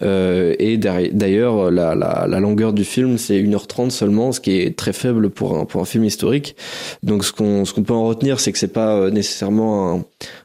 [0.03, 4.77] Euh, et d'ailleurs, la, la, la longueur du film, c'est 1h30 seulement, ce qui est
[4.77, 6.57] très faible pour un, pour un film historique.
[7.03, 10.05] Donc ce qu'on ce qu'on peut en retenir, c'est que c'est pas euh, nécessairement un,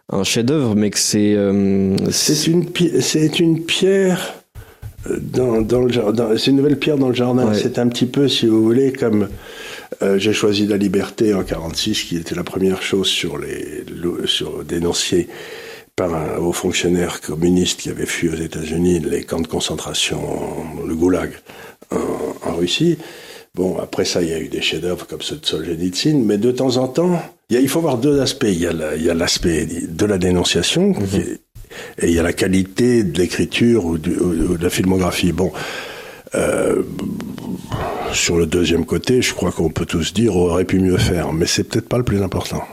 [0.09, 4.33] un chef-d'œuvre, mais que c'est euh, C'est une, pi- c'est une pierre
[5.09, 6.29] euh, dans, dans le jardin.
[6.37, 7.49] C'est une nouvelle pierre dans le jardin.
[7.49, 7.59] Ouais.
[7.61, 9.27] C'est un petit peu, si vous voulez, comme
[10.01, 13.83] euh, j'ai choisi la liberté en 46, qui était la première chose sur les
[15.95, 20.19] par un haut fonctionnaire communiste qui avait fui aux États-Unis les camps de concentration,
[20.85, 21.31] le goulag
[21.91, 21.97] en,
[22.49, 22.97] en Russie.
[23.57, 26.51] Bon, après ça, il y a eu des chefs-d'œuvre comme ceux de Solzhenitsyn, mais de
[26.51, 28.45] temps en temps, il, faut voir deux aspects.
[28.47, 31.41] Il y a la- l'aspect de la dénonciation qui est-
[31.99, 35.31] et il y a la qualité de l'écriture ou, de la filmographie.
[35.31, 35.51] Bon,
[36.35, 36.83] Euh,
[38.11, 41.45] sur le deuxième côté, je crois qu'on peut tous dire aurait pu mieux faire, mais
[41.45, 42.63] c'est peut-être pas le plus important.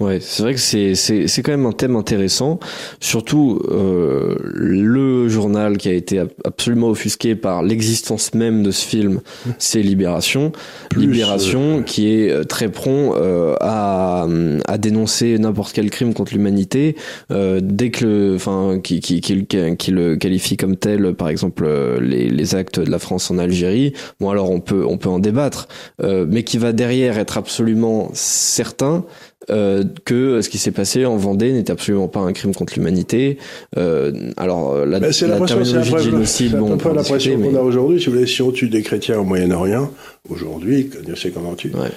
[0.00, 2.60] Ouais, c'est vrai que c'est c'est c'est quand même un thème intéressant,
[3.00, 9.20] surtout euh, le journal qui a été absolument offusqué par l'existence même de ce film,
[9.58, 10.52] c'est Libération.
[10.94, 14.28] Libération euh, qui est euh, très prompt euh, à
[14.68, 16.94] à dénoncer n'importe quel crime contre l'humanité
[17.32, 21.28] euh, dès que le enfin qui qui qui, le- qui le qualifie comme tel par
[21.28, 21.68] exemple
[22.00, 23.94] les les actes de la France en Algérie.
[24.20, 25.66] Bon alors on peut on peut en débattre,
[26.04, 29.04] euh, mais qui va derrière être absolument certain
[29.50, 33.38] euh, que ce qui s'est passé en Vendée n'était absolument pas un crime contre l'humanité.
[33.76, 37.50] Euh, alors la, c'est la l'impression, c'est terminologie de génocide, bon, peu on l'impression discuter,
[37.50, 38.00] qu'on a aujourd'hui.
[38.00, 39.90] Si vous voulez, si on tue des chrétiens au Moyen-Orient,
[40.28, 41.72] aujourd'hui, Dieu sait comment on tue.
[41.74, 41.90] Ouais.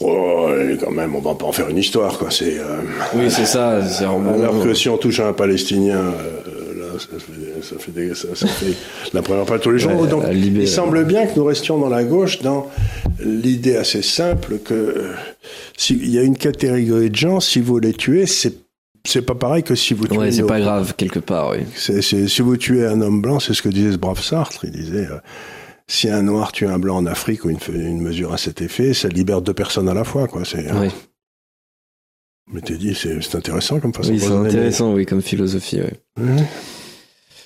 [0.00, 0.48] Oh,
[0.80, 2.30] quand même, on va pas en faire une histoire, quoi.
[2.30, 2.78] C'est, euh,
[3.14, 3.80] Oui, c'est ça.
[4.02, 6.51] Bon- alors que si on touche à un Palestinien, euh,
[6.98, 8.74] ça fait, ça fait, des- ça, ça fait
[9.12, 9.92] la première fois tous les jours.
[10.00, 12.70] Ouais, Donc, il semble bien que nous restions dans la gauche dans
[13.24, 15.12] l'idée assez simple que euh,
[15.76, 18.54] s'il y a une catégorie de gens, si vous les tuez, c'est
[19.04, 21.58] c'est pas pareil que si vous tuez Ouais, c'est pas grave quelque part, oui.
[21.76, 24.64] Si vous tuez un homme blanc, c'est ce que disait ce brave Sartre.
[24.64, 25.18] Il disait, euh,
[25.88, 28.94] si un noir tue un blanc en Afrique ou une, une mesure à cet effet,
[28.94, 30.44] ça libère deux personnes à la fois, quoi.
[30.44, 30.88] C'est, Oui,
[32.52, 35.80] Mais t'es dit, c'est, c'est intéressant comme façon oui c'est intéressant, oui, comme philosophie.
[35.80, 35.94] Ouais.
[36.18, 36.44] Mhm.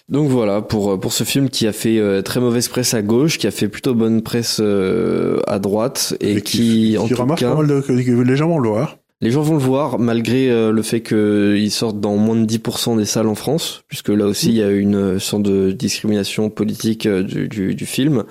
[0.09, 3.39] Donc voilà pour pour ce film qui a fait euh, très mauvaise presse à gauche,
[3.39, 7.41] qui a fait plutôt bonne presse euh, à droite et, qui, en qui tout remarque
[7.41, 9.99] cas pas mal de, que, que les gens vont le voir.
[9.99, 14.11] Malgré euh, le fait qu'ils sortent dans moins de 10% des salles en France, puisque
[14.11, 17.87] là aussi il y a une euh, sorte de discrimination politique euh, du, du, du
[17.87, 18.25] film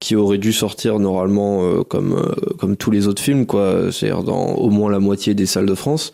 [0.00, 4.70] qui aurait dû sortir normalement comme comme tous les autres films, quoi, c'est-à-dire dans au
[4.70, 6.12] moins la moitié des salles de France,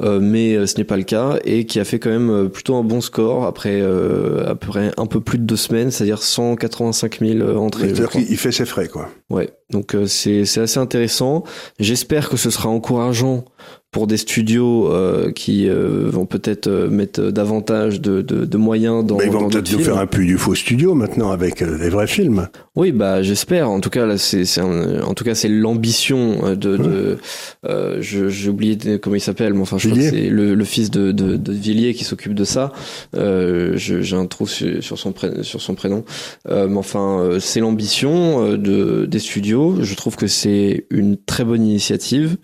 [0.00, 3.00] mais ce n'est pas le cas et qui a fait quand même plutôt un bon
[3.00, 7.38] score après euh, à peu près un peu plus de deux semaines, c'est-à-dire 185 000
[7.38, 7.88] euh, entrées.
[7.88, 9.08] C'est-à-dire qu'il il fait ses frais, quoi.
[9.30, 11.42] Ouais, donc euh, c'est c'est assez intéressant.
[11.78, 13.44] J'espère que ce sera encourageant
[13.92, 19.04] pour des studios euh, qui euh, vont peut-être euh, mettre davantage de, de, de moyens
[19.06, 21.78] dans, Mais ils vont peut-être nous faire un puits du faux studio maintenant avec euh,
[21.78, 22.48] des vrais films.
[22.74, 23.70] Oui, bah j'espère.
[23.70, 27.18] En tout cas, là, c'est c'est un- en tout cas c'est l'ambition euh, de, de
[27.66, 30.64] euh, je- j'ai oublié comment il s'appelle, mais enfin je crois que c'est le, le
[30.64, 32.72] fils de, de, de Villiers qui s'occupe de ça.
[33.16, 36.04] Euh, je- j'ai un trou sur, sur son pré- sur son prénom,
[36.50, 39.76] Euh, mais enfin c'est l'ambition de des studios.
[39.80, 42.36] Je trouve que c'est une très bonne initiative.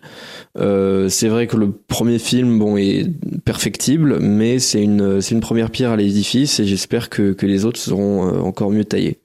[0.58, 3.06] Euh, c'est vrai que le premier film, bon, est
[3.44, 7.64] perfectible, mais c'est une, c'est une première pierre à l'édifice et j'espère que, que les
[7.64, 9.18] autres seront euh, encore mieux taillés.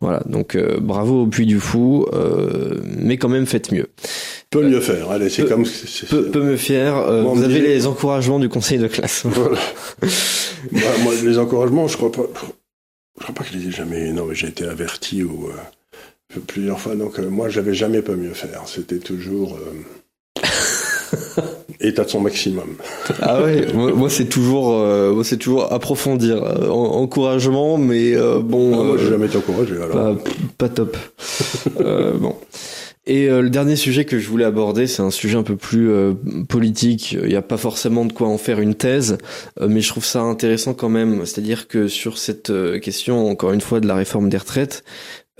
[0.00, 3.88] Voilà, donc euh, bravo au Puy du Fou, euh, mais quand même faites mieux.
[4.50, 5.10] Peut mieux faire.
[5.10, 5.64] Allez, c'est comme.
[5.66, 8.86] c'est- c'est- Peu, peu me fier, euh, Bon, vous avez les encouragements du conseil de
[8.88, 9.24] classe.
[9.34, 9.58] Voilà.
[10.72, 12.22] Bah, moi, les encouragements, je crois pas.
[13.18, 14.12] Je crois pas que je les ai jamais.
[14.12, 16.94] Non, mais j'ai été averti ou euh, plusieurs fois.
[16.96, 18.62] Donc euh, moi, j'avais jamais pas mieux faire.
[18.66, 19.58] C'était toujours
[21.80, 22.74] état de son maximum.
[23.20, 28.14] Ah ouais, moi, moi, c'est toujours, euh, moi c'est toujours approfondir, euh, en- encouragement, mais
[28.14, 28.72] euh, bon.
[28.74, 29.74] Ah, moi, j'ai euh, jamais été encouragé.
[29.76, 30.16] Alors.
[30.16, 30.16] pas,
[30.58, 30.96] pas top.
[31.80, 32.34] Euh, bon.
[33.06, 35.90] Et euh, le dernier sujet que je voulais aborder, c'est un sujet un peu plus
[35.90, 36.14] euh,
[36.48, 37.12] politique.
[37.12, 39.18] Il n'y a pas forcément de quoi en faire une thèse,
[39.60, 41.26] euh, mais je trouve ça intéressant quand même.
[41.26, 44.84] C'est-à-dire que sur cette euh, question, encore une fois, de la réforme des retraites,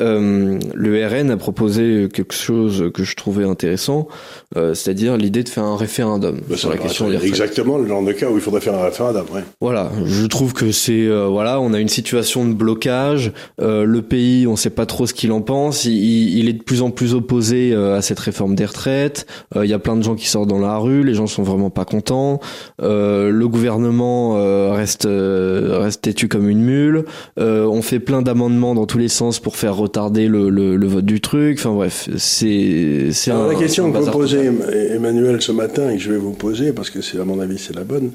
[0.00, 4.08] euh, le RN a proposé quelque chose que je trouvais intéressant,
[4.56, 7.24] euh, c'est-à-dire l'idée de faire un référendum Bah, sur la question des.
[7.26, 9.24] Exactement le genre de cas où il faudrait faire un référendum.
[9.32, 9.42] Ouais.
[9.60, 13.32] Voilà, je trouve que c'est euh, voilà, on a une situation de blocage.
[13.60, 15.84] euh, le pays, on sait pas trop ce qu'il en pense.
[15.84, 15.92] Il,
[16.38, 19.26] il est de plus en plus opposé euh, à cette réforme des retraites.
[19.56, 21.04] Euh, Il y a plein de gens qui sortent dans la rue.
[21.04, 22.40] Les gens sont vraiment pas contents.
[22.82, 27.04] Euh, le gouvernement euh, reste euh, reste têtu comme une mule.
[27.38, 30.86] Euh, on fait plein d'amendements dans tous les sens pour faire retarder le, le, le
[30.86, 31.58] vote du truc.
[31.58, 34.50] Enfin bref, c'est c'est la question que vous posez.
[34.90, 37.58] Emmanuel ce matin et que je vais vous poser parce que c'est à mon avis
[37.58, 38.10] c'est la bonne.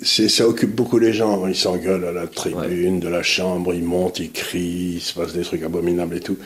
[0.00, 1.46] C'est ça occupe beaucoup les gens.
[1.46, 5.34] Ils s'engueulent à la tribune de la chambre, ils montent, ils crient, il se passe
[5.34, 6.38] des trucs abominables et tout.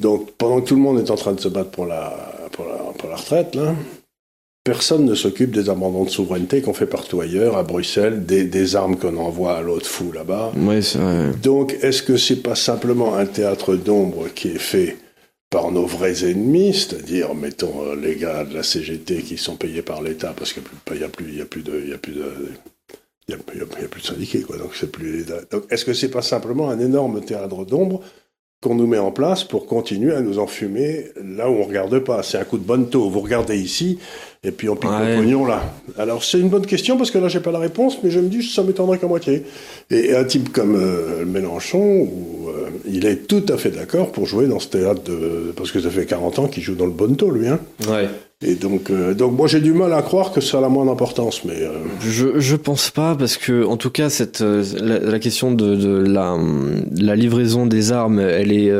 [0.00, 2.12] Donc pendant que tout le monde est en train de se battre pour la
[2.52, 3.74] pour la, pour la retraite là,
[4.64, 8.76] personne ne s'occupe des abandons de souveraineté qu'on fait partout ailleurs, à Bruxelles, des, des
[8.76, 10.52] armes qu'on envoie à l'autre fou là-bas.
[10.56, 11.30] Ouais, c'est vrai.
[11.42, 14.96] Donc, est-ce que c'est pas simplement un théâtre d'ombre qui est fait
[15.50, 19.82] par nos vrais ennemis, c'est-à-dire, mettons, euh, les gars de la CGT qui sont payés
[19.82, 20.62] par l'État parce qu'il
[20.96, 22.24] n'y a plus, il y a plus de, y a plus de,
[23.28, 24.56] il y a, il y a- il y a plus de syndiqués, quoi.
[24.56, 25.40] Donc, c'est plus l'État.
[25.52, 28.00] Donc, est-ce que c'est pas simplement un énorme théâtre d'ombre
[28.64, 32.22] qu'on nous met en place pour continuer à nous enfumer là où on regarde pas.
[32.22, 33.10] C'est un coup de bonne taux.
[33.10, 33.98] Vous regardez ici,
[34.42, 35.62] et puis on pique le pognon là.
[35.98, 38.28] Alors c'est une bonne question parce que là j'ai pas la réponse, mais je me
[38.28, 39.44] dis ça m'étonnerait qu'à moitié.
[39.90, 44.24] Et un type comme euh, Mélenchon, où, euh, il est tout à fait d'accord pour
[44.24, 45.52] jouer dans ce théâtre de...
[45.54, 47.48] parce que ça fait 40 ans qu'il joue dans le bonneteau lui.
[47.48, 47.60] Hein.
[47.86, 48.08] Ouais.
[48.46, 50.92] Et donc, euh, donc moi j'ai du mal à croire que ça a la moindre
[50.92, 51.70] importance, mais euh,
[52.00, 55.96] je je pense pas parce que en tout cas cette euh, la, question de, de
[55.96, 56.36] la
[56.94, 58.70] la livraison des armes, elle est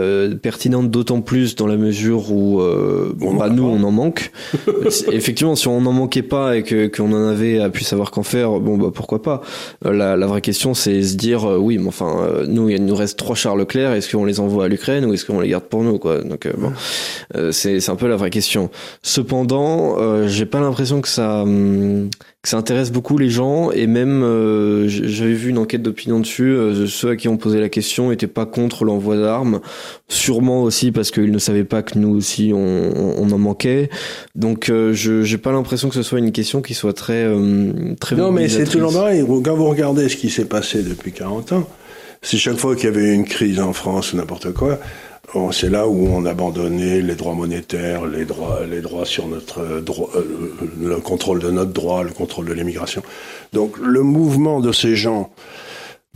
[0.40, 2.60] pertinente d'autant plus dans la mesure où
[3.14, 4.32] bon, bah, nous on en manque.
[5.12, 8.22] Effectivement, si on n'en manquait pas et que qu'on en avait à pu savoir qu'en
[8.22, 9.40] faire, bon bah pourquoi pas.
[9.82, 13.36] La, la vraie question c'est se dire oui, mais enfin nous il nous reste trois
[13.36, 15.98] chars Leclerc, est-ce qu'on les envoie à l'Ukraine ou est-ce qu'on les garde pour nous
[15.98, 16.22] quoi.
[16.22, 16.72] Donc bon,
[17.52, 18.70] c'est c'est un peu la vraie question.
[19.02, 22.10] Cependant euh, j'ai pas l'impression que ça hum,
[22.42, 26.50] que ça intéresse beaucoup les gens et même euh, j'avais vu une enquête d'opinion dessus.
[26.50, 29.60] Euh, ceux à qui on posait la question étaient pas contre l'envoi d'armes,
[30.08, 33.90] sûrement aussi parce qu'ils ne savaient pas que nous aussi on, on en manquait.
[34.34, 38.16] Donc je j'ai pas l'impression que ce soit une question qui soit très hum, très.
[38.16, 39.24] Non mais c'est toujours pareil.
[39.44, 41.68] Quand vous regardez ce qui s'est passé depuis 40 ans,
[42.24, 44.78] c'est chaque fois qu'il y avait une crise en France ou n'importe quoi,
[45.52, 49.84] c'est là où on abandonnait les droits monétaires, les droits, les droits sur notre euh,
[50.14, 53.02] euh, le contrôle de notre droit, le contrôle de l'immigration.
[53.52, 55.30] Donc le mouvement de ces gens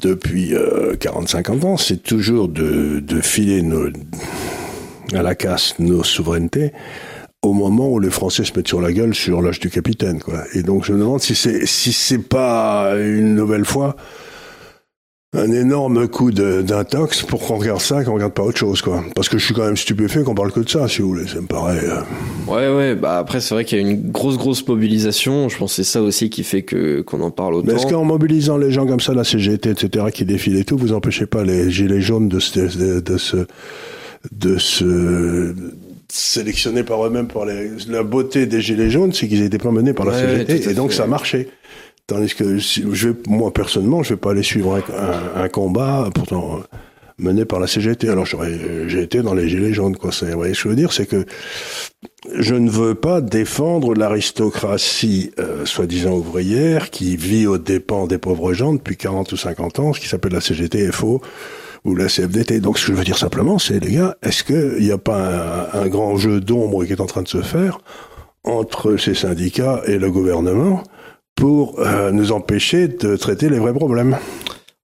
[0.01, 3.89] depuis 40-50 euh, ans, c'est toujours de, de filer nos,
[5.13, 6.73] à la casse nos souverainetés
[7.43, 10.43] au moment où les Français se mettent sur la gueule sur l'âge du capitaine, quoi.
[10.55, 13.97] Et donc je me demande si c'est si c'est pas une nouvelle fois
[15.35, 19.05] un énorme coup d'intox pour qu'on regarde ça, qu'on regarde pas autre chose, quoi.
[19.15, 21.27] Parce que je suis quand même stupéfait qu'on parle que de ça, si vous voulez.
[21.29, 21.85] Ça me paraît.
[21.85, 22.01] Euh.
[22.51, 22.95] Ouais, ouais.
[22.95, 25.51] Bah après, c'est vrai qu'il y a une grosse, grosse mobilisation.
[25.51, 27.67] Je pense que c'est ça aussi qui fait que qu'on en parle autant.
[27.67, 30.79] Mais est-ce qu'en mobilisant les gens comme ça, la CGT, etc., qui défilent et tout,
[30.79, 33.47] vous empêchez pas les gilets jaunes de se, de, de se,
[34.33, 35.55] de se
[36.11, 39.93] sélectionner par eux-mêmes par les, la beauté des gilets jaunes, c'est qu'ils étaient pas menés
[39.93, 41.51] par la CGT et donc ça a marché.
[42.09, 46.57] Tandis que je vais, moi personnellement, je vais pas aller suivre un, un, combat, pourtant
[46.57, 46.77] euh,
[47.19, 48.09] mené par la CGT.
[48.09, 50.11] Alors j'ai été dans les gilets jaunes, quoi.
[50.23, 51.27] Vous voyez ce que je veux dire, c'est que
[52.35, 58.55] je ne veux pas défendre l'aristocratie euh, soi-disant ouvrière qui vit aux dépens des pauvres
[58.55, 61.21] gens depuis 40 ou 50 ans, ce qui s'appelle la CGT FO
[61.85, 62.61] ou la CFDT.
[62.61, 65.69] Donc ce que je veux dire simplement, c'est les gars, est-ce qu'il n'y a pas
[65.75, 67.81] un, un grand jeu d'ombre qui est en train de se faire
[68.45, 70.83] entre ces syndicats et le gouvernement
[71.39, 74.17] pour euh, nous empêcher de traiter les vrais problèmes.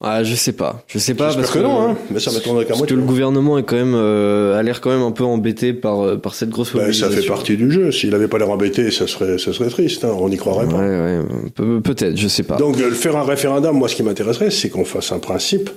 [0.01, 1.97] Ah, je sais pas, je sais pas parce que, non, hein.
[2.11, 5.01] mais ça qu'à Parce que le gouvernement est quand même euh, a l'air quand même
[5.01, 7.91] un peu embêté par euh, par cette grosse ben, ça fait partie du jeu.
[7.91, 10.05] S'il avait pas l'air embêté, ça serait ça serait triste.
[10.05, 10.15] Hein.
[10.17, 10.77] On n'y croirait pas.
[10.77, 11.21] Ouais,
[11.59, 12.57] ouais, peut-être, je sais pas.
[12.57, 15.71] Donc faire un référendum, moi, ce qui m'intéresserait, c'est qu'on fasse un principe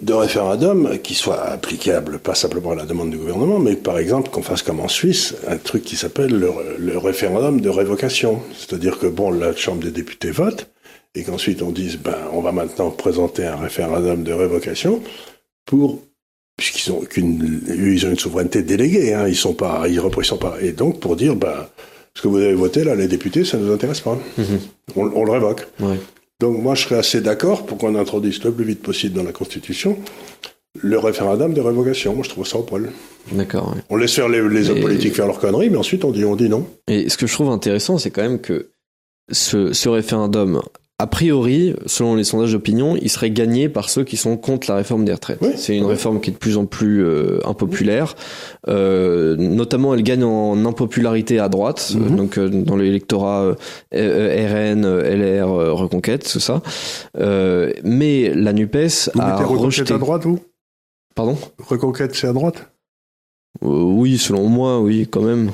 [0.00, 4.30] de référendum qui soit applicable pas simplement à la demande du gouvernement, mais par exemple
[4.30, 8.40] qu'on fasse comme en Suisse un truc qui s'appelle le, référendum de révocation.
[8.56, 10.70] C'est-à-dire que bon, la Chambre des députés vote
[11.14, 15.02] et qu'ensuite on dise ben on va maintenant présenter un référendum de révocation
[15.66, 16.00] pour
[16.56, 20.56] puisqu'ils ont qu'une ils ont une souveraineté déléguée, hein, ils sont pas ils représentent pas
[20.60, 21.68] et donc pour dire ben
[22.14, 24.96] ce que vous avez voté là les députés ça nous intéresse pas, mm-hmm.
[24.96, 25.66] on, on, le révoque.
[25.78, 25.98] Ouais.
[26.44, 29.32] Donc moi, je serais assez d'accord pour qu'on introduise le plus vite possible dans la
[29.32, 29.96] Constitution
[30.82, 32.14] le référendum de révocation.
[32.14, 32.90] Moi, je trouve ça au poil.
[33.32, 33.74] D'accord.
[33.88, 36.50] On laisse faire les, hommes politiques faire leurs conneries, mais ensuite on dit, on dit
[36.50, 36.66] non.
[36.86, 38.72] Et ce que je trouve intéressant, c'est quand même que
[39.32, 40.60] ce, ce référendum
[41.00, 44.76] a priori, selon les sondages d'opinion, il serait gagné par ceux qui sont contre la
[44.76, 45.40] réforme des retraites.
[45.56, 48.14] c'est une réforme qui est de plus en plus euh, impopulaire.
[48.68, 52.16] Euh, notamment, elle gagne en impopularité à droite, mhm.
[52.16, 53.56] donc euh, dans l'électorat
[53.92, 56.62] RN, LR, Reconquête, tout ça.
[57.16, 58.76] mais la Nupes
[59.14, 59.94] vous a rejeté.
[59.94, 60.38] à droite, vous?
[61.16, 61.36] Pardon?
[61.58, 62.70] Reconquête, c'est à droite?
[63.62, 65.50] Oui, selon moi, oui, quand même.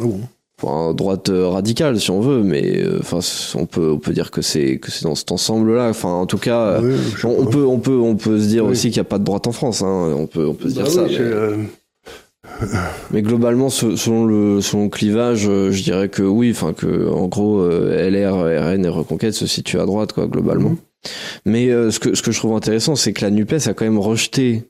[0.00, 0.20] Ah bon
[0.62, 3.18] enfin, droite euh, radicale si on veut, mais euh, enfin
[3.54, 5.88] on peut on peut dire que c'est que c'est dans cet ensemble-là.
[5.88, 6.80] Enfin en tout cas,
[7.24, 9.46] on, peut on peut on peut se dire aussi qu'il n'y a pas de droite
[9.46, 9.82] en France.
[9.82, 10.14] Hein.
[10.16, 11.00] On peut on peut se dire bah ça.
[11.02, 11.56] Euh,
[13.10, 13.22] mais...
[13.22, 18.36] globalement, selon le selon le clivage, je dirais que oui, enfin que en gros LR,
[18.36, 20.70] RN et Reconquête se situent à droite quoi globalement.
[20.70, 20.76] Mhm.
[21.46, 23.98] Mais ce que ce que je trouve intéressant, c'est que la Nupes a quand même
[23.98, 24.64] rejeté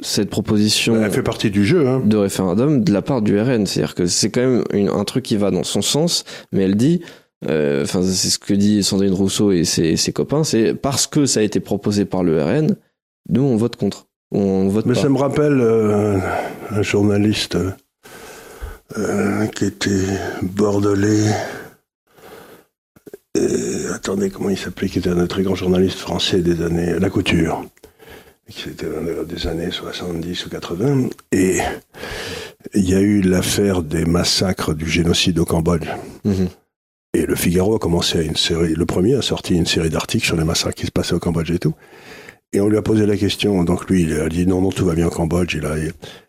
[0.00, 2.00] cette proposition bah, elle fait partie du jeu hein.
[2.04, 3.66] de référendum de la part du RN.
[3.66, 7.02] C'est-à-dire que c'est quand même un truc qui va dans son sens, mais elle dit,
[7.48, 11.26] euh, enfin c'est ce que dit Sandrine Rousseau et ses, ses copains, c'est parce que
[11.26, 12.76] ça a été proposé par le RN,
[13.28, 14.06] nous on vote contre.
[14.34, 16.16] On vote mais ça me rappelle euh,
[16.70, 17.58] un journaliste
[18.98, 20.06] euh, qui était
[20.42, 21.30] bordelais.
[23.34, 27.10] Et, attendez, comment il s'appelait Qui était un très grand journaliste français des années La
[27.10, 27.64] Couture
[28.56, 28.86] c'était
[29.26, 31.58] des années 70 ou 80, et
[32.74, 35.88] il y a eu l'affaire des massacres du génocide au Cambodge.
[36.24, 36.48] Mhm.
[37.14, 40.36] Et le Figaro a commencé une série, le premier a sorti une série d'articles sur
[40.36, 41.74] les massacres qui se passaient au Cambodge et tout.
[42.54, 44.84] Et on lui a posé la question, donc lui, il a dit non, non, tout
[44.84, 45.54] va bien au Cambodge.
[45.54, 45.76] Il a,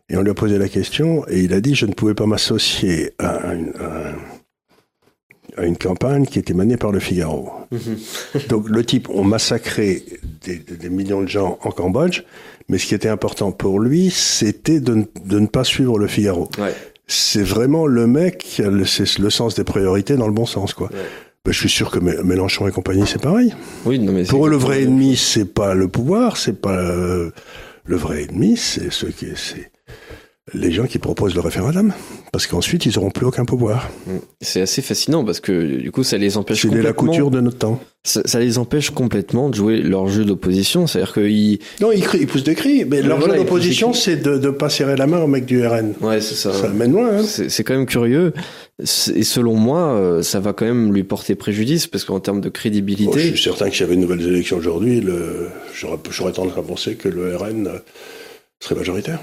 [0.10, 2.26] et on lui a posé la question, et il a dit, je ne pouvais pas
[2.26, 3.54] m'associer à,
[5.62, 7.52] une campagne qui était menée par le Figaro.
[7.72, 7.98] Mhm.
[8.50, 10.04] donc le type, on massacré
[10.44, 12.24] des, millions de gens en Cambodge,
[12.70, 16.50] mais ce qui était important pour lui, c'était de, ne pas suivre le Figaro.
[17.06, 18.46] C'est vraiment le mec,
[18.86, 20.90] c'est le sens des priorités dans le bon sens, quoi.
[21.46, 23.54] Ben, je suis sûr que Mélenchon et compagnie, c'est pareil.
[23.84, 27.34] Oui, non, mais Pour eux, le vrai ennemi, c'est pas le pouvoir, c'est pas le,
[27.84, 29.73] le vrai ennemi, c'est ce qui, c'est
[30.54, 31.94] les gens qui proposent le référendum,
[32.32, 33.90] parce qu'ensuite ils n'auront plus aucun pouvoir.
[34.42, 37.58] C'est assez fascinant parce que du coup ça les empêche C'est la couture de notre
[37.58, 37.80] temps.
[38.06, 42.44] Ça, les empêche complètement de jouer leur jeu d'opposition, c'est-à-dire qu'ils non ils, ils, poussent
[42.44, 45.46] des cris, mais leur jeu d'opposition c'est de ne pas serrer la main au mec
[45.46, 45.94] du RN.
[46.02, 46.54] Ouais c'est ça.
[46.54, 47.20] Ça mène loin.
[47.20, 47.24] Hein.
[47.24, 48.34] C'est quand même curieux
[48.80, 52.50] et selon moi euh, ça va quand même lui porter préjudice parce qu'en termes de
[52.50, 53.22] crédibilité.
[53.22, 55.02] je suis certain que s'il y avait de nouvelles élections aujourd'hui,
[55.74, 57.70] j'aurais tendance à penser que le RN
[58.60, 59.20] serait majoritaire.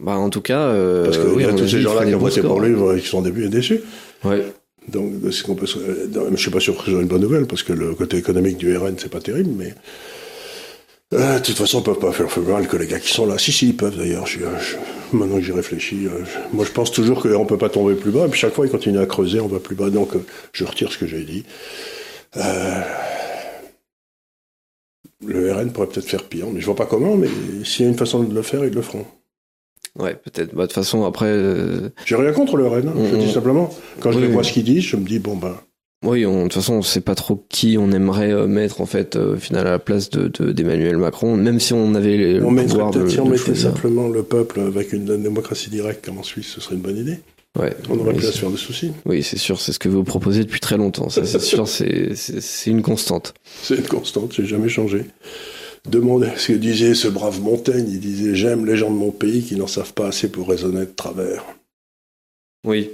[0.00, 0.60] Bah, en tout cas.
[0.60, 3.08] Euh, Parce que oui, y a tous ces gens-là qui ont voté pour lui, qui
[3.08, 3.80] sont déçus.
[4.24, 4.44] Ouais.
[4.88, 5.66] Donc, c'est qu'on peut.
[5.66, 8.58] Je suis pas sûr que ce soit une bonne nouvelle, parce que le côté économique
[8.58, 9.74] du RN, c'est pas terrible, mais.
[11.12, 13.38] Euh, de toute façon, ils peuvent pas faire mal que les gars qui sont là.
[13.38, 14.26] Si, si, ils peuvent d'ailleurs.
[14.26, 14.40] Je,
[15.12, 18.26] maintenant que j'y réfléchis, euh, moi je pense toujours qu'on peut pas tomber plus bas.
[18.26, 19.90] Et puis chaque fois, ils continuent à creuser, on va plus bas.
[19.90, 20.10] Donc,
[20.52, 21.44] je retire ce que j'ai dit.
[22.36, 22.80] Euh,
[25.24, 27.16] le RN pourrait peut-être faire pire, mais je vois pas comment.
[27.16, 27.28] Mais
[27.64, 29.06] s'il y a une façon de le faire, ils le feront.
[29.98, 30.54] Ouais, peut-être.
[30.54, 31.28] Bah, de toute façon, après.
[31.28, 31.90] Euh...
[32.04, 32.92] J'ai rien contre le Rennes.
[32.96, 33.70] Je dis simplement.
[34.00, 35.56] Quand je vois ce qu'ils disent, je me dis bon ben.
[36.04, 39.16] Oui, de toute façon, on sait pas trop qui on aimerait euh, mettre en fait,
[39.16, 42.52] euh, au final, à la place de d'Emmanuel Macron, même si on avait les, on
[42.52, 46.22] le pouvoir de, si on mettait simplement le peuple avec une, démocratie directe comme en
[46.22, 47.20] Suisse, ce serait une bonne idée.
[47.58, 48.92] Ouais, on aurait plus à se faire de soucis.
[49.06, 51.08] Oui, c'est sûr, c'est ce que vous proposez depuis très longtemps.
[51.08, 52.10] Ça, c'est sûr, c'est
[52.66, 53.32] une constante.
[53.62, 55.06] C'est une constante, j'ai jamais changé
[55.88, 57.86] demander ce que disait ce brave Montaigne.
[57.88, 60.80] Il disait J'aime les gens de mon pays qui n'en savent pas assez pour raisonner
[60.80, 61.44] de travers.
[62.66, 62.90] Oui.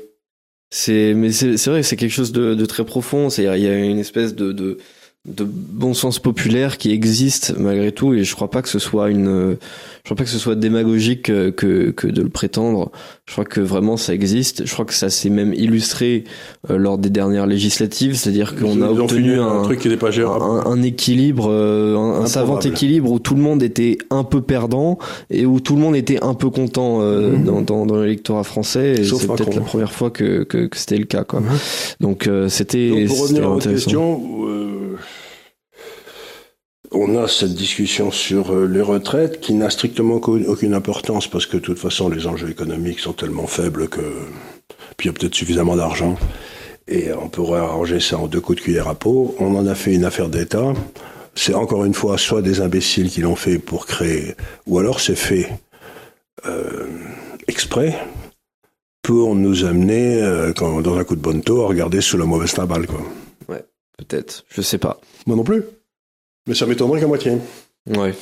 [0.72, 3.28] C'est, mais c'est, vrai, c'est quelque chose de, très profond.
[3.28, 4.78] C'est, il y a une espèce de
[5.26, 9.58] bon sens populaire qui existe malgré tout et je crois pas que ce soit une
[10.02, 12.90] je crois pas que ce soit démagogique que, que de le prétendre.
[13.26, 14.64] Je crois que vraiment ça existe.
[14.64, 16.24] Je crois que ça s'est même illustré
[16.70, 21.48] euh, lors des dernières législatives c'est-à-dire qu'on a obtenu un, truc qui pas un, équilibre
[21.50, 24.98] euh, un, savant équilibre où tout le monde était un peu perdant
[25.28, 27.44] et où tout le monde était un peu content euh, mhm.
[27.44, 28.94] dans, dans, dans l'électorat français.
[29.00, 31.40] Et c'est peut-être la première fois que, que, que c'était le cas quoi.
[31.40, 31.48] Mhm.
[32.00, 34.22] donc c'était pour revenir à votre question
[36.93, 41.57] on a cette discussion sur euh, les retraites qui n'a strictement aucune importance parce que
[41.57, 44.01] de toute façon les enjeux économiques sont tellement faibles que
[44.97, 46.16] puis il y a peut-être suffisamment d'argent
[46.88, 49.34] et on pourrait arranger ça en deux coups de cuillère à peau.
[49.38, 50.74] On en a fait une affaire d'État.
[51.34, 54.34] C'est encore une fois soit des imbéciles qui l'ont fait pour créer,
[54.66, 55.49] ou alors c'est fait
[56.47, 56.88] euh,
[57.47, 57.97] exprès
[59.03, 62.55] pour nous amener euh, dans un coup de bonne taux à regarder sous la mauvaise
[62.55, 63.01] balle quoi.
[63.49, 63.64] Ouais,
[63.97, 64.45] peut-être.
[64.49, 65.01] Je sais pas.
[65.26, 65.62] Moi non plus.
[66.47, 67.32] Mais ça m'étonnerait qu'à moitié.
[67.88, 68.14] Ouais.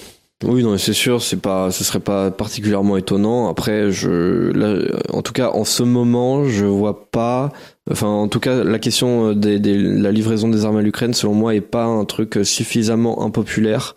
[0.45, 3.49] Oui, non, c'est sûr, c'est pas, ce serait pas particulièrement étonnant.
[3.49, 4.79] Après, je, là,
[5.13, 7.51] en tout cas, en ce moment, je vois pas.
[7.91, 9.59] Enfin, en tout cas, la question de
[10.01, 13.97] la livraison des armes à l'Ukraine, selon moi, est pas un truc suffisamment impopulaire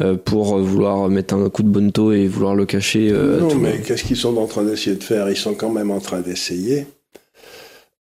[0.00, 3.10] euh, pour vouloir mettre un coup de bonneto et vouloir le cacher.
[3.12, 5.30] Euh, non, mais qu'est-ce qu'ils sont en train d'essayer de faire?
[5.30, 6.88] Ils sont quand même en train d'essayer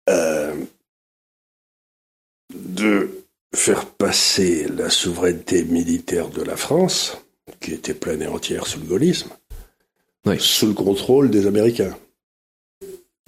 [0.09, 0.55] euh,
[2.55, 3.24] de
[3.55, 7.17] faire passer la souveraineté militaire de la France,
[7.59, 9.29] qui était pleine et entière sous le gaullisme,
[10.39, 11.97] sous le contrôle des Américains.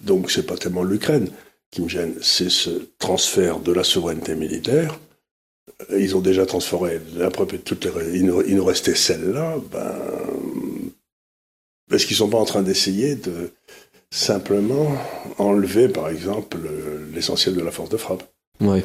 [0.04, 1.30] Donc c'est pas tellement l'Ukraine
[1.72, 5.00] qui me gêne, c'est ce transfert de la souveraineté militaire.
[5.92, 7.00] Ils ont déjà transféré
[7.64, 9.58] toutes les, il nous, restait celle-là.
[9.72, 9.96] Ben,
[11.92, 13.52] est-ce qu'ils sont pas en train d'essayer de
[14.10, 14.96] simplement
[15.38, 16.58] enlever, par exemple,
[17.14, 18.24] l'essentiel de la force de frappe
[18.62, 18.82] Oui.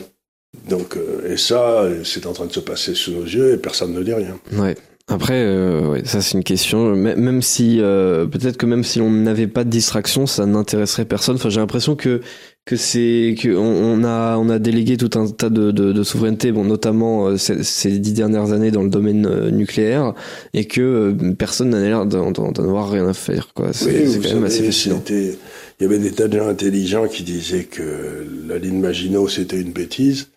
[0.69, 3.93] Donc, euh, et ça, c'est en train de se passer sous nos yeux et personne
[3.93, 4.39] ne dit rien.
[4.53, 4.77] Ouais.
[5.09, 6.95] Après, euh, ouais, ça c'est une question.
[6.95, 11.35] Même si, euh, peut-être que même si on n'avait pas de distraction, ça n'intéresserait personne.
[11.35, 12.21] Enfin, j'ai l'impression que
[12.65, 16.53] que c'est que on, a on a délégué tout un tas de, de, de souveraineté,
[16.53, 20.15] bon notamment euh, ces, dix dernières années dans le domaine euh, nucléaire,
[20.55, 23.49] et que euh, personne n'a l'air d'en avoir rien à faire.
[23.55, 23.73] Quoi.
[23.73, 25.03] C'est quand même assez fascinant.
[25.11, 25.35] Il
[25.81, 29.73] y avait des tas de gens intelligents qui disaient que la ligne Maginot c'était une
[29.73, 30.29] bêtise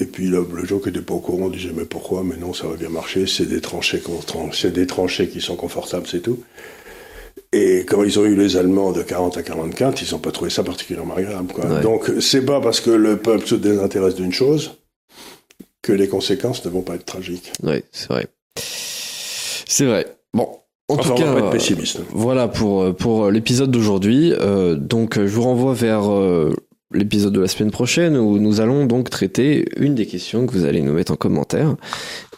[0.00, 2.22] Et puis le, le jour qui n'était pas au courant, on disait mais pourquoi?
[2.24, 3.26] Mais non, ça va bien marcher.
[3.26, 4.02] C'est des tranchées,
[4.52, 6.38] c'est des tranchées qui sont confortables, c'est tout.
[7.52, 10.50] Et quand ils ont eu les Allemands de 40 à 44, ils n'ont pas trouvé
[10.50, 11.52] ça particulièrement agréable.
[11.52, 11.66] Quoi.
[11.66, 11.80] Ouais.
[11.80, 14.72] Donc c'est pas parce que le peuple se désintéresse d'une chose
[15.82, 17.52] que les conséquences ne vont pas être tragiques.
[17.62, 18.26] Oui, c'est vrai.
[18.56, 20.06] C'est vrai.
[20.34, 20.48] Bon,
[20.88, 22.00] en enfin, tout on cas, va pas être pessimiste.
[22.10, 24.32] voilà pour pour l'épisode d'aujourd'hui.
[24.38, 26.52] Euh, donc, je vous renvoie vers euh,
[26.92, 30.64] l'épisode de la semaine prochaine où nous allons donc traiter une des questions que vous
[30.64, 31.76] allez nous mettre en commentaire.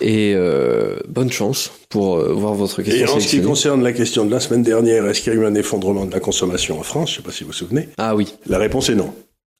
[0.00, 3.06] Et euh, bonne chance pour euh, voir votre question.
[3.06, 5.38] Et en ce qui concerne la question de la semaine dernière, est-ce qu'il y a
[5.38, 7.10] eu un effondrement de la consommation en France?
[7.10, 7.88] Je ne sais pas si vous vous souvenez.
[7.98, 8.34] Ah oui.
[8.46, 9.12] La réponse est non.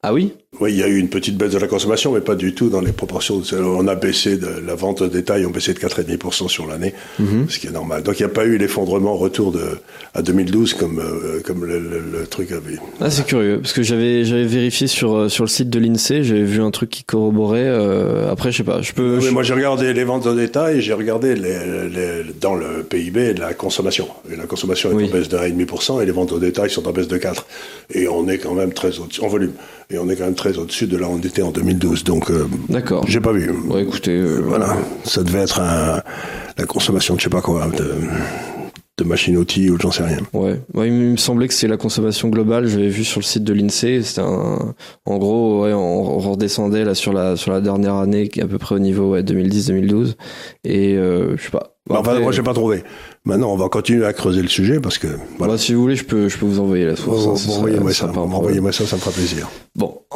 [0.03, 0.33] Ah oui?
[0.61, 2.71] Oui, il y a eu une petite baisse de la consommation, mais pas du tout
[2.71, 3.43] dans les proportions.
[3.53, 7.49] On a baissé de la vente de détail, on baissé de 4,5% sur l'année, Mhm.
[7.51, 8.03] ce qui est normal.
[8.03, 9.61] Donc il n'y a pas eu l'effondrement retour de
[10.15, 12.79] à 2012 comme euh, comme le, le- le truc avait.
[13.01, 16.25] Ah c'est curieux parce que j'avais j'avais vérifié sur euh, sur le site de l'Insee,
[16.25, 17.61] j'avais vu un truc qui corroborait.
[17.67, 18.81] euh, après, je sais pas.
[18.83, 19.19] Je peux.
[19.19, 21.59] Oui, je- moi j'ai regardé les ventes de détail et j'ai regardé les,
[21.91, 24.09] les- dans le PIB la consommation.
[24.33, 25.05] Et la consommation est Oui.
[25.09, 27.47] en baisse de 1,5% et les ventes au détail sont en baisse de 4.
[27.95, 29.53] Et on est quand même très au en volume.
[29.93, 32.05] Et on est quand même très au-dessus de là où on était en 2012.
[32.05, 33.05] Donc euh, D'accord.
[33.09, 33.51] j'ai pas vu.
[33.69, 34.13] Ouais, écoutez.
[34.17, 36.01] euh, Voilà, ça devait être un,
[36.57, 37.95] la consommation de je sais pas quoi, de,
[38.99, 40.19] de machines-outils ou j'en sais rien.
[40.33, 40.61] Ouais.
[40.75, 42.69] ouais, il me semblait que c'est la consommation globale.
[42.69, 44.05] J'avais vu sur le site de l'Insee.
[44.05, 44.75] C'était un,
[45.07, 48.47] en gros, ouais, on, redescendait là sur la sur la dernière année, qui est à
[48.47, 50.15] peu près au niveau ouais, 2010-2012.
[50.65, 51.75] Et euh, je sais pas.
[51.89, 52.85] Bon, Enfin, moi j'ai pas trouvé.
[53.25, 55.55] Maintenant, on va continuer à creuser le sujet parce que voilà.
[55.55, 57.27] bah, si vous voulez, je peux je peux vous envoyer la source.
[57.27, 59.49] hein, ce serait- Envoyez-moi ça, ça, ça me fera plaisir.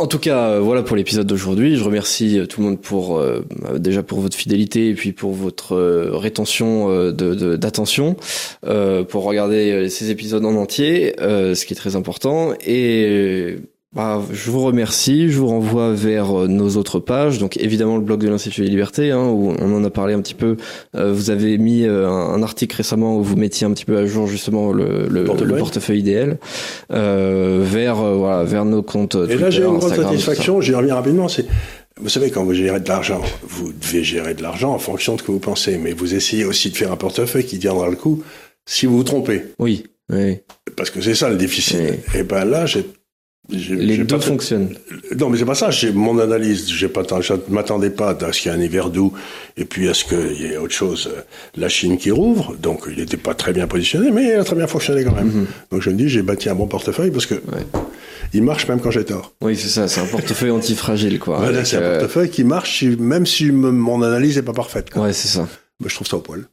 [0.05, 1.79] En tout cas, euh, voilà pour l'épisode d'aujourd'hui.
[1.79, 3.41] Je remercie euh, tout le monde pour euh,
[3.79, 5.75] déjà pour votre fidélité et puis pour votre
[6.13, 8.15] rétention de- d'attention,
[9.09, 12.53] pour regarder ces épisodes en entier, ce qui est très important.
[12.67, 13.57] Et
[13.95, 15.29] bah, je vous remercie.
[15.31, 17.39] Je vous renvoie vers euh, nos autres pages.
[17.39, 20.21] Donc évidemment le blog de l'Institut des Libertés, hein, où on en a parlé un
[20.21, 20.57] petit peu.
[20.97, 23.97] Euh, vous avez mis euh, un, un article récemment où vous mettiez un petit peu
[23.97, 25.49] à jour justement le, le, Portefeuille.
[25.53, 26.39] le portefeuille idéal
[26.93, 29.15] euh, vers voilà vers nos comptes.
[29.15, 31.47] Et Twitter, là, j'ai une grande satisfaction, j'y reviens rapidement, c'est,
[32.01, 35.21] vous savez, quand vous gérez de l'argent, vous devez gérer de l'argent en fonction de
[35.21, 37.97] ce que vous pensez, mais vous essayez aussi de faire un portefeuille qui tiendra le
[37.97, 38.23] coup
[38.67, 39.43] si vous vous trompez.
[39.61, 40.39] Oui, oui.
[40.77, 41.99] Parce que c'est ça le difficile.
[42.15, 42.85] Et ben là, j'ai-
[43.51, 44.75] Les deux pas fonctionnent.
[45.19, 45.71] Non, mais c'est pas ça.
[45.71, 46.67] J'ai mon analyse.
[46.69, 49.13] J'ai pas, tant- je ne m'attendais pas à ce qu'il y ait un hiver doux
[49.59, 51.11] et puis à ce qu'il y ait autre chose.
[51.55, 54.57] La Chine qui rouvre, donc il n'était pas très bien positionné, mais il a très
[54.57, 55.27] bien fonctionné quand même.
[55.27, 55.47] Mhm.
[55.73, 57.35] Donc je me dis, j'ai bâti un bon portefeuille parce que
[58.33, 59.35] il marche même quand j'ai tort.
[59.43, 59.89] Oui, c'est ça.
[59.89, 61.39] C'est un portefeuille antifragile, quoi.
[61.39, 64.89] Voilà, c'est un euh, portefeuille qui marche même si mon analyse n'est pas parfaite.
[64.91, 65.03] quoi.
[65.03, 65.47] Ouais, c'est ça.
[65.81, 66.45] Mais je trouve ça au poil.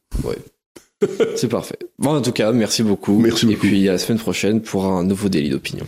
[1.36, 1.80] C'est parfait.
[1.98, 3.18] Bon, en tout cas, merci beaucoup.
[3.18, 3.62] Merci Et beaucoup.
[3.68, 5.86] puis à la semaine prochaine pour un nouveau délit d'opinion.